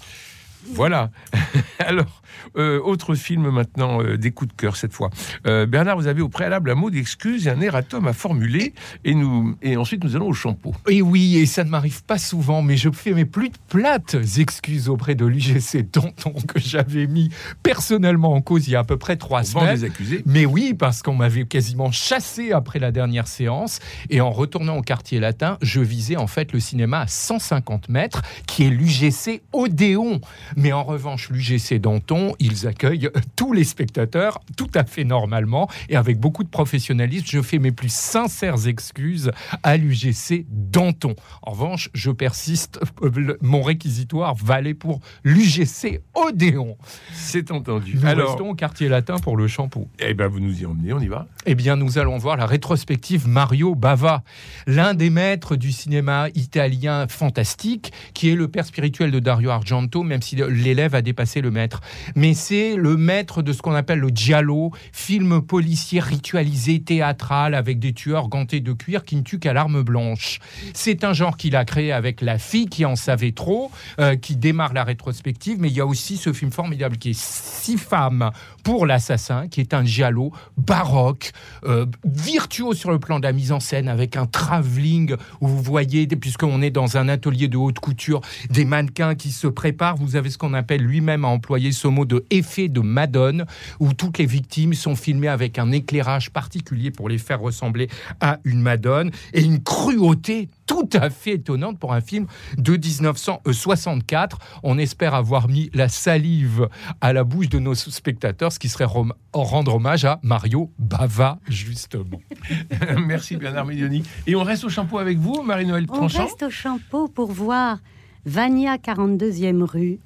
Voilà. 0.73 1.11
Alors, 1.79 2.21
euh, 2.57 2.79
autre 2.81 3.15
film 3.15 3.49
maintenant, 3.49 4.01
euh, 4.01 4.17
des 4.17 4.31
coups 4.31 4.51
de 4.51 4.55
cœur 4.55 4.75
cette 4.75 4.93
fois. 4.93 5.09
Euh, 5.45 5.65
Bernard, 5.65 5.97
vous 5.97 6.07
avez 6.07 6.21
au 6.21 6.29
préalable 6.29 6.71
un 6.71 6.75
mot 6.75 6.89
d'excuse 6.89 7.47
et 7.47 7.49
un 7.49 7.61
erratum 7.61 8.07
à 8.07 8.13
formuler, 8.13 8.73
et, 9.03 9.13
nous, 9.13 9.55
et 9.61 9.77
ensuite 9.77 10.03
nous 10.03 10.15
allons 10.15 10.27
au 10.27 10.33
shampoo. 10.33 10.73
Et 10.89 11.01
oui, 11.01 11.37
et 11.37 11.45
ça 11.45 11.63
ne 11.63 11.69
m'arrive 11.69 12.03
pas 12.03 12.17
souvent, 12.17 12.61
mais 12.61 12.77
je 12.77 12.89
fais 12.91 13.13
mes 13.13 13.25
plus 13.25 13.51
plates 13.69 14.15
excuses 14.37 14.89
auprès 14.89 15.15
de 15.15 15.25
l'UGC 15.25 15.89
Danton 15.91 16.33
que 16.47 16.59
j'avais 16.59 17.07
mis 17.07 17.29
personnellement 17.63 18.33
en 18.33 18.41
cause 18.41 18.67
il 18.67 18.71
y 18.71 18.75
a 18.75 18.79
à 18.79 18.83
peu 18.83 18.97
près 18.97 19.15
trois 19.17 19.41
On 19.41 19.43
semaines. 19.43 19.75
les 19.75 19.83
accuser. 19.83 20.23
Mais 20.25 20.45
oui, 20.45 20.73
parce 20.73 21.01
qu'on 21.01 21.15
m'avait 21.15 21.45
quasiment 21.45 21.91
chassé 21.91 22.51
après 22.51 22.79
la 22.79 22.91
dernière 22.91 23.27
séance. 23.27 23.79
Et 24.09 24.21
en 24.21 24.31
retournant 24.31 24.77
au 24.77 24.81
quartier 24.81 25.19
latin, 25.19 25.57
je 25.61 25.81
visais 25.81 26.15
en 26.15 26.27
fait 26.27 26.51
le 26.53 26.59
cinéma 26.59 27.01
à 27.01 27.07
150 27.07 27.89
mètres, 27.89 28.21
qui 28.47 28.65
est 28.65 28.69
l'UGC 28.69 29.41
Odéon. 29.53 30.21
Mais 30.55 30.71
en 30.71 30.83
revanche, 30.83 31.29
l'UGC 31.29 31.79
Danton, 31.79 32.24
ils 32.39 32.67
accueillent 32.67 33.09
tous 33.35 33.53
les 33.53 33.63
spectateurs 33.63 34.39
tout 34.57 34.69
à 34.73 34.83
fait 34.83 35.03
normalement 35.03 35.69
et 35.89 35.95
avec 35.95 36.19
beaucoup 36.19 36.43
de 36.43 36.49
professionnalisme. 36.49 37.25
Je 37.29 37.41
fais 37.41 37.59
mes 37.59 37.71
plus 37.71 37.93
sincères 37.93 38.67
excuses 38.67 39.31
à 39.63 39.77
l'UGC 39.77 40.45
Danton. 40.49 41.15
En 41.41 41.51
revanche, 41.51 41.89
je 41.93 42.11
persiste, 42.11 42.79
mon 43.41 43.61
réquisitoire 43.61 44.35
valait 44.35 44.73
pour 44.73 44.99
l'UGC 45.23 46.01
Odéon. 46.13 46.77
C'est 47.13 47.51
entendu. 47.51 47.95
Nous 47.95 48.05
Alors, 48.05 48.31
restons 48.31 48.49
au 48.49 48.55
quartier 48.55 48.89
latin 48.89 49.17
pour 49.19 49.37
le 49.37 49.47
shampoo. 49.47 49.87
eh 49.99 50.13
ben, 50.13 50.27
vous 50.27 50.39
nous 50.39 50.61
y 50.61 50.65
emmenez, 50.65 50.93
on 50.93 50.99
y 50.99 51.07
va. 51.07 51.27
Eh 51.45 51.55
bien, 51.55 51.75
nous 51.75 51.97
allons 51.97 52.17
voir 52.17 52.37
la 52.37 52.45
rétrospective 52.45 53.27
Mario 53.27 53.75
Bava, 53.75 54.23
l'un 54.67 54.93
des 54.93 55.09
maîtres 55.09 55.55
du 55.55 55.71
cinéma 55.71 56.27
italien 56.35 57.07
fantastique, 57.07 57.91
qui 58.13 58.29
est 58.29 58.35
le 58.35 58.47
père 58.47 58.65
spirituel 58.65 59.11
de 59.11 59.19
Dario 59.19 59.49
Argento, 59.49 60.03
même 60.03 60.21
si 60.21 60.35
l'élève 60.35 60.95
a 60.95 61.01
dépassé 61.01 61.41
le 61.41 61.51
maître. 61.51 61.81
Mais 62.15 62.33
c'est 62.33 62.75
le 62.75 62.95
maître 62.95 63.41
de 63.41 63.51
ce 63.51 63.61
qu'on 63.61 63.73
appelle 63.73 63.99
le 63.99 64.09
giallo, 64.09 64.71
film 64.93 65.41
policier 65.41 65.99
ritualisé, 65.99 66.79
théâtral, 66.79 67.53
avec 67.53 67.77
des 67.79 67.91
tueurs 67.93 68.29
gantés 68.29 68.61
de 68.61 68.71
cuir 68.73 69.03
qui 69.03 69.17
ne 69.17 69.21
tuent 69.21 69.39
qu'à 69.39 69.51
l'arme 69.51 69.83
blanche. 69.83 70.39
C'est 70.73 71.03
un 71.03 71.11
genre 71.11 71.35
qu'il 71.35 71.55
a 71.55 71.65
créé 71.65 71.91
avec 71.91 72.21
La 72.21 72.37
fille 72.37 72.67
qui 72.67 72.85
en 72.85 72.95
savait 72.95 73.33
trop, 73.33 73.69
euh, 73.99 74.15
qui 74.15 74.37
démarre 74.37 74.73
la 74.73 74.85
rétrospective, 74.85 75.57
mais 75.59 75.67
il 75.67 75.75
y 75.75 75.81
a 75.81 75.85
aussi 75.85 76.15
ce 76.15 76.31
film 76.31 76.51
formidable 76.51 76.97
qui 76.97 77.09
est 77.09 77.19
Six 77.19 77.77
femmes 77.77 78.31
pour 78.63 78.85
l'assassin, 78.85 79.47
qui 79.47 79.59
est 79.59 79.73
un 79.73 79.83
giallo 79.83 80.31
baroque, 80.57 81.31
euh, 81.65 81.85
virtuose 82.05 82.77
sur 82.77 82.91
le 82.91 82.99
plan 82.99 83.19
de 83.19 83.23
la 83.23 83.33
mise 83.33 83.51
en 83.51 83.59
scène, 83.59 83.87
avec 83.87 84.15
un 84.15 84.25
travelling 84.25 85.15
où 85.41 85.47
vous 85.47 85.61
voyez, 85.61 86.07
puisqu'on 86.07 86.61
est 86.61 86.69
dans 86.69 86.97
un 86.97 87.09
atelier 87.09 87.47
de 87.47 87.57
haute 87.57 87.79
couture, 87.79 88.21
des 88.49 88.65
mannequins 88.65 89.15
qui 89.15 89.31
se 89.31 89.47
préparent. 89.47 89.97
Vous 89.97 90.15
avez 90.15 90.29
ce 90.29 90.37
qu'on 90.37 90.53
appelle 90.53 90.81
lui-même 90.81 91.25
à 91.25 91.27
employer 91.27 91.71
ce 91.71 91.87
mot 91.87 92.04
de 92.05 92.25
effet 92.29 92.67
de 92.67 92.79
Madone, 92.81 93.45
où 93.79 93.93
toutes 93.93 94.17
les 94.17 94.25
victimes 94.25 94.73
sont 94.73 94.95
filmées 94.95 95.27
avec 95.27 95.59
un 95.59 95.71
éclairage 95.71 96.31
particulier 96.31 96.91
pour 96.91 97.09
les 97.09 97.17
faire 97.17 97.39
ressembler 97.39 97.89
à 98.21 98.39
une 98.43 98.61
Madone, 98.61 99.11
et 99.33 99.41
une 99.43 99.61
cruauté 99.63 100.49
tout 100.65 100.89
à 100.93 101.09
fait 101.09 101.33
étonnante 101.33 101.77
pour 101.79 101.93
un 101.93 102.01
film 102.01 102.25
de 102.57 102.75
1964. 102.75 104.39
On 104.63 104.77
espère 104.77 105.13
avoir 105.13 105.47
mis 105.47 105.69
la 105.73 105.89
salive 105.89 106.67
à 107.01 107.13
la 107.13 107.23
bouche 107.23 107.49
de 107.49 107.59
nos 107.59 107.75
spectateurs, 107.75 108.51
ce 108.51 108.59
qui 108.59 108.69
serait 108.69 108.85
rom- 108.85 109.13
rendre 109.33 109.75
hommage 109.75 110.05
à 110.05 110.19
Mario 110.23 110.71
Bava, 110.79 111.39
justement. 111.47 112.19
Merci 113.05 113.37
Bernard 113.37 113.65
Medioni. 113.65 114.03
Et 114.27 114.35
on 114.35 114.43
reste 114.43 114.63
au 114.63 114.69
shampoo 114.69 114.97
avec 114.97 115.17
vous, 115.17 115.41
Marie-Noël 115.43 115.85
On 115.89 115.95
Tranchant 115.95 116.23
reste 116.25 116.43
au 116.43 116.49
shampoo 116.49 117.07
pour 117.07 117.31
voir 117.31 117.77
Vania 118.25 118.77
42e 118.77 119.61
rue 119.63 119.99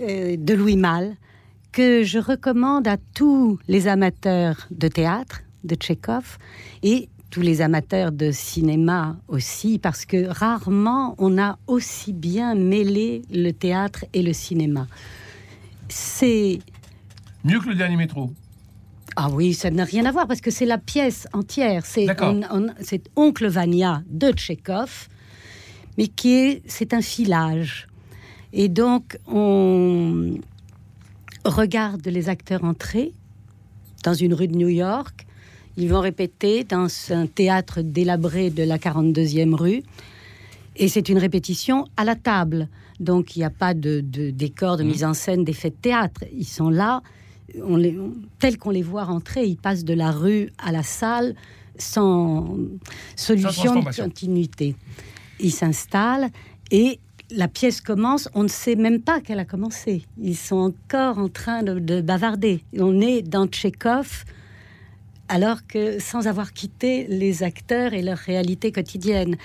euh, 0.00 0.36
de 0.38 0.54
Louis 0.54 0.76
Malle, 0.76 1.16
que 1.76 2.04
je 2.04 2.18
recommande 2.18 2.88
à 2.88 2.96
tous 2.96 3.58
les 3.68 3.86
amateurs 3.86 4.66
de 4.70 4.88
théâtre, 4.88 5.42
de 5.62 5.74
Tchekhov, 5.74 6.38
et 6.82 7.10
tous 7.28 7.42
les 7.42 7.60
amateurs 7.60 8.12
de 8.12 8.30
cinéma 8.30 9.18
aussi, 9.28 9.78
parce 9.78 10.06
que 10.06 10.26
rarement 10.26 11.14
on 11.18 11.36
a 11.36 11.58
aussi 11.66 12.14
bien 12.14 12.54
mêlé 12.54 13.20
le 13.30 13.50
théâtre 13.50 14.06
et 14.14 14.22
le 14.22 14.32
cinéma. 14.32 14.86
C'est 15.90 16.60
Mieux 17.44 17.60
que 17.60 17.68
le 17.68 17.74
dernier 17.74 17.96
métro. 17.96 18.32
ah 19.14 19.28
oui, 19.30 19.52
ça 19.52 19.70
n'a 19.70 19.84
rien 19.84 20.06
à 20.06 20.12
voir 20.12 20.26
parce 20.26 20.40
que 20.40 20.50
c'est 20.50 20.64
la 20.64 20.78
pièce 20.78 21.28
entière. 21.34 21.84
C'est 21.84 22.06
Oncle 23.16 23.48
Vania 23.48 24.02
de 24.08 24.30
Tchekhov, 24.30 25.08
mais 25.98 26.08
qui 26.08 26.32
est 26.32 26.62
c'est 26.64 26.94
un 26.94 27.02
filage. 27.02 27.86
Et 28.54 28.70
donc 28.70 29.18
on 29.26 30.38
regarde 31.48 32.06
les 32.06 32.28
acteurs 32.28 32.64
entrer 32.64 33.12
dans 34.04 34.14
une 34.14 34.34
rue 34.34 34.48
de 34.48 34.56
New 34.56 34.68
York. 34.68 35.26
Ils 35.76 35.88
vont 35.88 36.00
répéter 36.00 36.64
dans 36.64 36.86
un 37.10 37.26
théâtre 37.26 37.82
délabré 37.82 38.50
de 38.50 38.62
la 38.62 38.78
42e 38.78 39.54
rue. 39.54 39.82
Et 40.76 40.88
c'est 40.88 41.08
une 41.08 41.18
répétition 41.18 41.86
à 41.96 42.04
la 42.04 42.14
table. 42.16 42.68
Donc 43.00 43.36
il 43.36 43.40
n'y 43.40 43.44
a 43.44 43.50
pas 43.50 43.74
de, 43.74 44.00
de 44.00 44.30
décor, 44.30 44.76
de 44.76 44.82
mise 44.84 45.04
en 45.04 45.14
scène, 45.14 45.44
d'effets 45.44 45.70
de 45.70 45.74
théâtre. 45.76 46.22
Ils 46.32 46.46
sont 46.46 46.70
là, 46.70 47.02
on 47.62 47.76
les, 47.76 47.98
on- 47.98 48.12
tels 48.38 48.56
qu'on 48.58 48.70
les 48.70 48.82
voit 48.82 49.04
rentrer. 49.04 49.44
Ils 49.46 49.56
passent 49.56 49.84
de 49.84 49.94
la 49.94 50.10
rue 50.12 50.50
à 50.58 50.72
la 50.72 50.82
salle 50.82 51.34
sans 51.78 52.56
solution 53.16 53.74
de 53.80 53.84
continuité. 54.04 54.76
Ils 55.40 55.52
s'installent 55.52 56.30
et 56.70 56.98
la 57.30 57.48
pièce 57.48 57.80
commence. 57.80 58.28
On 58.34 58.42
ne 58.42 58.48
sait 58.48 58.76
même 58.76 59.00
pas 59.00 59.20
qu'elle 59.20 59.38
a 59.38 59.44
commencé. 59.44 60.04
Ils 60.20 60.36
sont 60.36 60.56
encore 60.74 61.18
en 61.18 61.28
train 61.28 61.62
de, 61.62 61.78
de 61.78 62.00
bavarder. 62.00 62.62
On 62.78 63.00
est 63.00 63.22
dans 63.22 63.46
Tchekhov 63.46 64.24
alors 65.28 65.66
que 65.66 65.98
sans 65.98 66.26
avoir 66.26 66.52
quitté 66.52 67.06
les 67.08 67.42
acteurs 67.42 67.92
et 67.94 68.02
leur 68.02 68.18
réalité 68.18 68.72
quotidienne. 68.72 69.36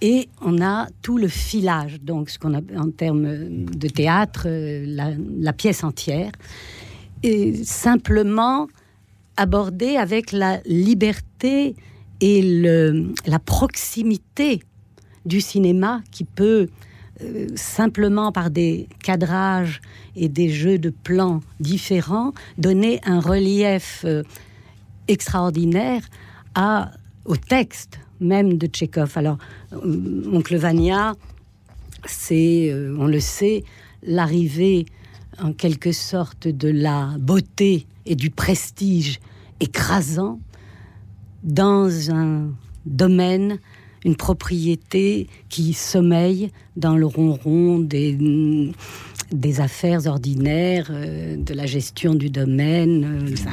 Et 0.00 0.28
on 0.40 0.60
a 0.60 0.88
tout 1.00 1.16
le 1.16 1.28
filage, 1.28 2.00
donc 2.00 2.28
ce 2.28 2.38
qu'on 2.38 2.54
a 2.54 2.60
en 2.76 2.90
termes 2.90 3.64
de 3.64 3.88
théâtre, 3.88 4.44
euh, 4.46 4.84
la, 4.86 5.52
pièce 5.52 5.84
entière, 5.84 6.32
et 7.22 7.54
simplement 7.62 8.66
abordée 9.36 9.96
avec 9.96 10.32
la 10.32 10.60
liberté 10.66 11.76
et 12.20 12.42
la 13.26 13.38
proximité 13.38 14.62
du 15.24 15.40
cinéma 15.40 16.02
qui 16.10 16.24
peut 16.24 16.68
euh, 17.22 17.48
simplement 17.54 18.32
par 18.32 18.50
des 18.50 18.88
cadrages 19.02 19.80
et 20.16 20.28
des 20.28 20.48
jeux 20.48 20.78
de 20.78 20.90
plans 20.90 21.40
différents 21.60 22.32
donner 22.58 23.00
un 23.04 23.20
relief 23.20 24.02
euh, 24.04 24.22
extraordinaire 25.08 26.02
au 27.24 27.36
texte 27.36 27.98
même 28.20 28.56
de 28.56 28.66
Tchekhov. 28.66 29.12
Alors, 29.16 29.38
euh, 29.72 30.30
Oncle 30.32 30.56
Vania, 30.56 31.14
c'est, 32.06 32.72
on 32.98 33.06
le 33.06 33.20
sait, 33.20 33.64
l'arrivée 34.02 34.86
en 35.40 35.52
quelque 35.52 35.92
sorte 35.92 36.46
de 36.46 36.68
la 36.68 37.14
beauté 37.18 37.86
et 38.06 38.14
du 38.14 38.30
prestige 38.30 39.20
écrasant 39.60 40.40
dans 41.42 42.10
un 42.10 42.50
domaine, 42.86 43.58
une 44.04 44.16
propriété 44.16 45.28
qui 45.48 45.72
sommeille 45.72 46.50
dans 46.76 46.96
le 46.96 47.06
ronron 47.06 47.78
des, 47.78 48.18
des 49.30 49.60
affaires 49.60 50.06
ordinaires, 50.06 50.88
euh, 50.90 51.36
de 51.36 51.54
la 51.54 51.66
gestion 51.66 52.14
du 52.14 52.30
domaine. 52.30 53.28
euh, 53.30 53.36
ça. 53.36 53.50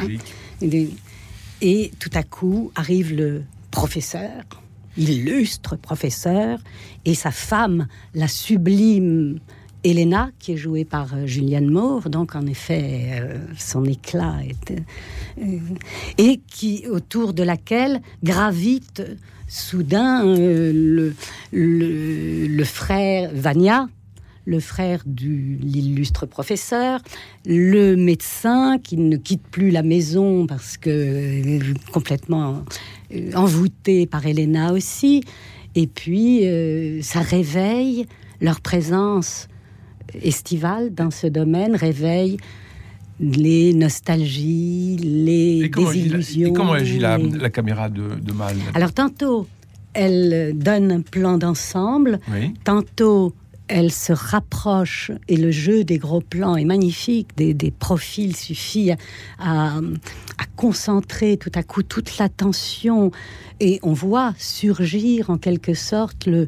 Et 1.61 1.91
tout 1.99 2.11
à 2.13 2.23
coup 2.23 2.71
arrive 2.75 3.13
le 3.13 3.43
professeur, 3.69 4.43
illustre 4.97 5.75
professeur, 5.75 6.59
et 7.05 7.13
sa 7.13 7.31
femme, 7.31 7.87
la 8.15 8.27
sublime 8.27 9.39
Elena, 9.83 10.31
qui 10.39 10.53
est 10.53 10.57
jouée 10.57 10.83
par 10.85 11.13
euh, 11.13 11.25
Julianne 11.25 11.69
Moore, 11.69 12.09
donc 12.09 12.35
en 12.35 12.45
effet, 12.45 13.11
euh, 13.13 13.37
son 13.57 13.85
éclat 13.85 14.37
est, 14.47 14.73
euh, 15.41 15.57
et 16.17 16.41
qui 16.47 16.85
autour 16.89 17.33
de 17.33 17.43
laquelle 17.43 18.01
gravite 18.23 19.01
soudain 19.49 20.25
euh, 20.25 21.11
le, 21.51 22.63
frère 22.63 23.31
Vania, 23.33 23.89
le 24.45 24.59
frère 24.59 25.01
de 25.05 25.25
l'illustre 25.25 26.25
professeur, 26.25 27.01
le 27.45 27.95
médecin 27.95 28.77
qui 28.77 28.97
ne 28.97 29.17
quitte 29.17 29.43
plus 29.43 29.71
la 29.71 29.83
maison 29.83 30.47
parce 30.47 30.77
que 30.77 30.89
euh, 30.89 31.73
complètement 31.91 32.63
euh, 33.13 33.31
envoûté 33.33 34.05
par 34.05 34.25
Elena 34.25 34.71
aussi, 34.71 35.23
et 35.75 35.87
puis 35.87 36.41
ça 37.03 37.21
réveille 37.21 38.07
leur 38.41 38.59
présence 38.59 39.47
estivale 40.23 40.93
dans 40.93 41.11
ce 41.11 41.27
domaine, 41.27 41.75
réveille 41.75 42.37
les 43.19 43.73
nostalgies, 43.73 44.97
les 45.01 45.61
Et 45.65 45.69
comment, 45.69 45.89
agit 45.89 46.43
et 46.43 46.53
comment 46.53 46.73
agit 46.73 46.99
la, 46.99 47.17
les- 47.17 47.29
la 47.37 47.49
caméra 47.49 47.89
de, 47.89 48.15
de 48.21 48.31
Mal? 48.33 48.55
Alors 48.73 48.93
tantôt, 48.93 49.47
elle 49.93 50.53
donne 50.55 50.91
un 50.91 51.01
plan 51.01 51.37
d'ensemble, 51.37 52.19
Oui. 52.31 52.53
tantôt 52.63 53.33
elle 53.67 53.91
se 53.91 54.13
rapproche 54.13 55.11
et 55.27 55.37
le 55.37 55.51
jeu 55.51 55.83
des 55.83 55.99
gros 55.99 56.21
plans 56.21 56.55
est 56.55 56.65
magnifique, 56.65 57.27
des, 57.37 57.53
des 57.53 57.69
profils 57.69 58.35
suffit 58.35 58.91
à, 58.91 58.97
à- 59.39 59.77
à 59.77 60.45
concentrer 60.55 61.37
tout 61.37 61.51
à 61.53 61.61
coup 61.63 61.83
toute 61.83 62.17
l'attention. 62.17 63.11
Et 63.59 63.79
on 63.83 63.93
voit 63.93 64.33
surgir 64.39 65.29
en 65.29 65.37
quelque 65.37 65.73
sorte 65.75 66.25
le, 66.25 66.47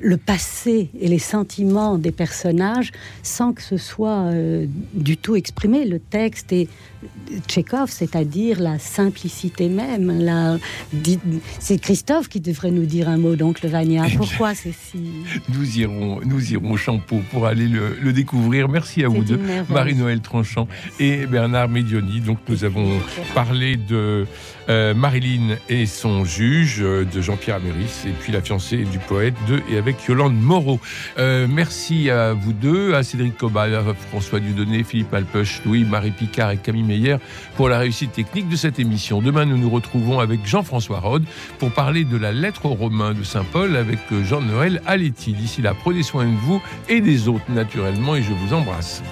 le 0.00 0.16
passé 0.16 0.90
et 0.98 1.08
les 1.08 1.18
sentiments 1.18 1.98
des 1.98 2.12
personnages 2.12 2.90
sans 3.22 3.52
que 3.52 3.62
ce 3.62 3.76
soit 3.76 4.22
euh, 4.22 4.66
du 4.94 5.16
tout 5.16 5.36
exprimé. 5.36 5.84
Le 5.84 5.98
texte 5.98 6.52
est 6.52 6.68
Tchekhov, 7.46 7.90
c'est-à-dire 7.90 8.60
la 8.60 8.78
simplicité 8.78 9.68
même. 9.68 10.20
La... 10.20 10.58
C'est 11.58 11.78
Christophe 11.78 12.28
qui 12.28 12.40
devrait 12.40 12.70
nous 12.70 12.84
dire 12.84 13.08
un 13.08 13.16
mot 13.16 13.36
d'Oncle 13.36 13.68
Vania. 13.68 14.04
Pourquoi 14.16 14.54
c'est 14.54 14.72
si... 14.72 14.98
Nous 15.48 15.78
irons, 15.78 16.20
nous 16.24 16.52
irons 16.52 16.72
au 16.72 16.76
Champeau 16.76 17.20
pour 17.30 17.46
aller 17.46 17.68
le, 17.68 17.96
le 18.00 18.12
découvrir. 18.12 18.68
Merci 18.68 19.04
à 19.04 19.08
vous 19.08 19.22
deux. 19.22 19.40
Marie-Noël 19.68 20.20
Tranchant 20.20 20.68
et 20.98 21.26
Bernard 21.26 21.68
Médioni. 21.68 22.20
Donc 22.20 22.38
nous 22.48 22.64
avons 22.64 22.98
parlé 23.34 23.76
de 23.76 24.26
euh, 24.68 24.94
Marilyn 24.94 25.56
et 25.68 25.86
son 25.86 26.24
juge, 26.24 26.78
euh, 26.80 27.04
de 27.04 27.20
Jean-Pierre 27.20 27.56
Améris, 27.56 28.04
et 28.06 28.12
puis 28.20 28.32
la 28.32 28.40
fiancée 28.40 28.84
du 28.84 28.98
poète 28.98 29.34
de 29.48 29.60
et 29.70 29.78
avec 29.78 29.89
Yolande 30.08 30.36
Moreau. 30.40 30.80
Euh, 31.18 31.46
merci 31.48 32.10
à 32.10 32.32
vous 32.32 32.52
deux, 32.52 32.94
à 32.94 33.02
Cédric 33.02 33.36
Cobal, 33.36 33.74
à 33.74 33.82
François 34.10 34.40
Dudonné, 34.40 34.84
Philippe 34.84 35.12
Alpech, 35.12 35.62
Louis, 35.64 35.84
Marie 35.84 36.10
Picard 36.10 36.50
et 36.50 36.56
Camille 36.56 36.82
Meyer 36.82 37.16
pour 37.56 37.68
la 37.68 37.78
réussite 37.78 38.12
technique 38.12 38.48
de 38.48 38.56
cette 38.56 38.78
émission. 38.78 39.20
Demain, 39.22 39.44
nous 39.44 39.58
nous 39.58 39.70
retrouvons 39.70 40.20
avec 40.20 40.46
Jean-François 40.46 41.00
Rode 41.00 41.24
pour 41.58 41.72
parler 41.72 42.04
de 42.04 42.16
la 42.16 42.32
lettre 42.32 42.66
aux 42.66 42.74
Romains 42.74 43.14
de 43.14 43.22
Saint-Paul 43.22 43.76
avec 43.76 43.98
Jean-Noël 44.24 44.82
Aletti. 44.86 45.32
D'ici 45.32 45.62
là, 45.62 45.74
prenez 45.74 46.02
soin 46.02 46.24
de 46.24 46.36
vous 46.36 46.62
et 46.88 47.00
des 47.00 47.28
autres 47.28 47.50
naturellement 47.50 48.16
et 48.16 48.22
je 48.22 48.32
vous 48.32 48.54
embrasse. 48.54 49.02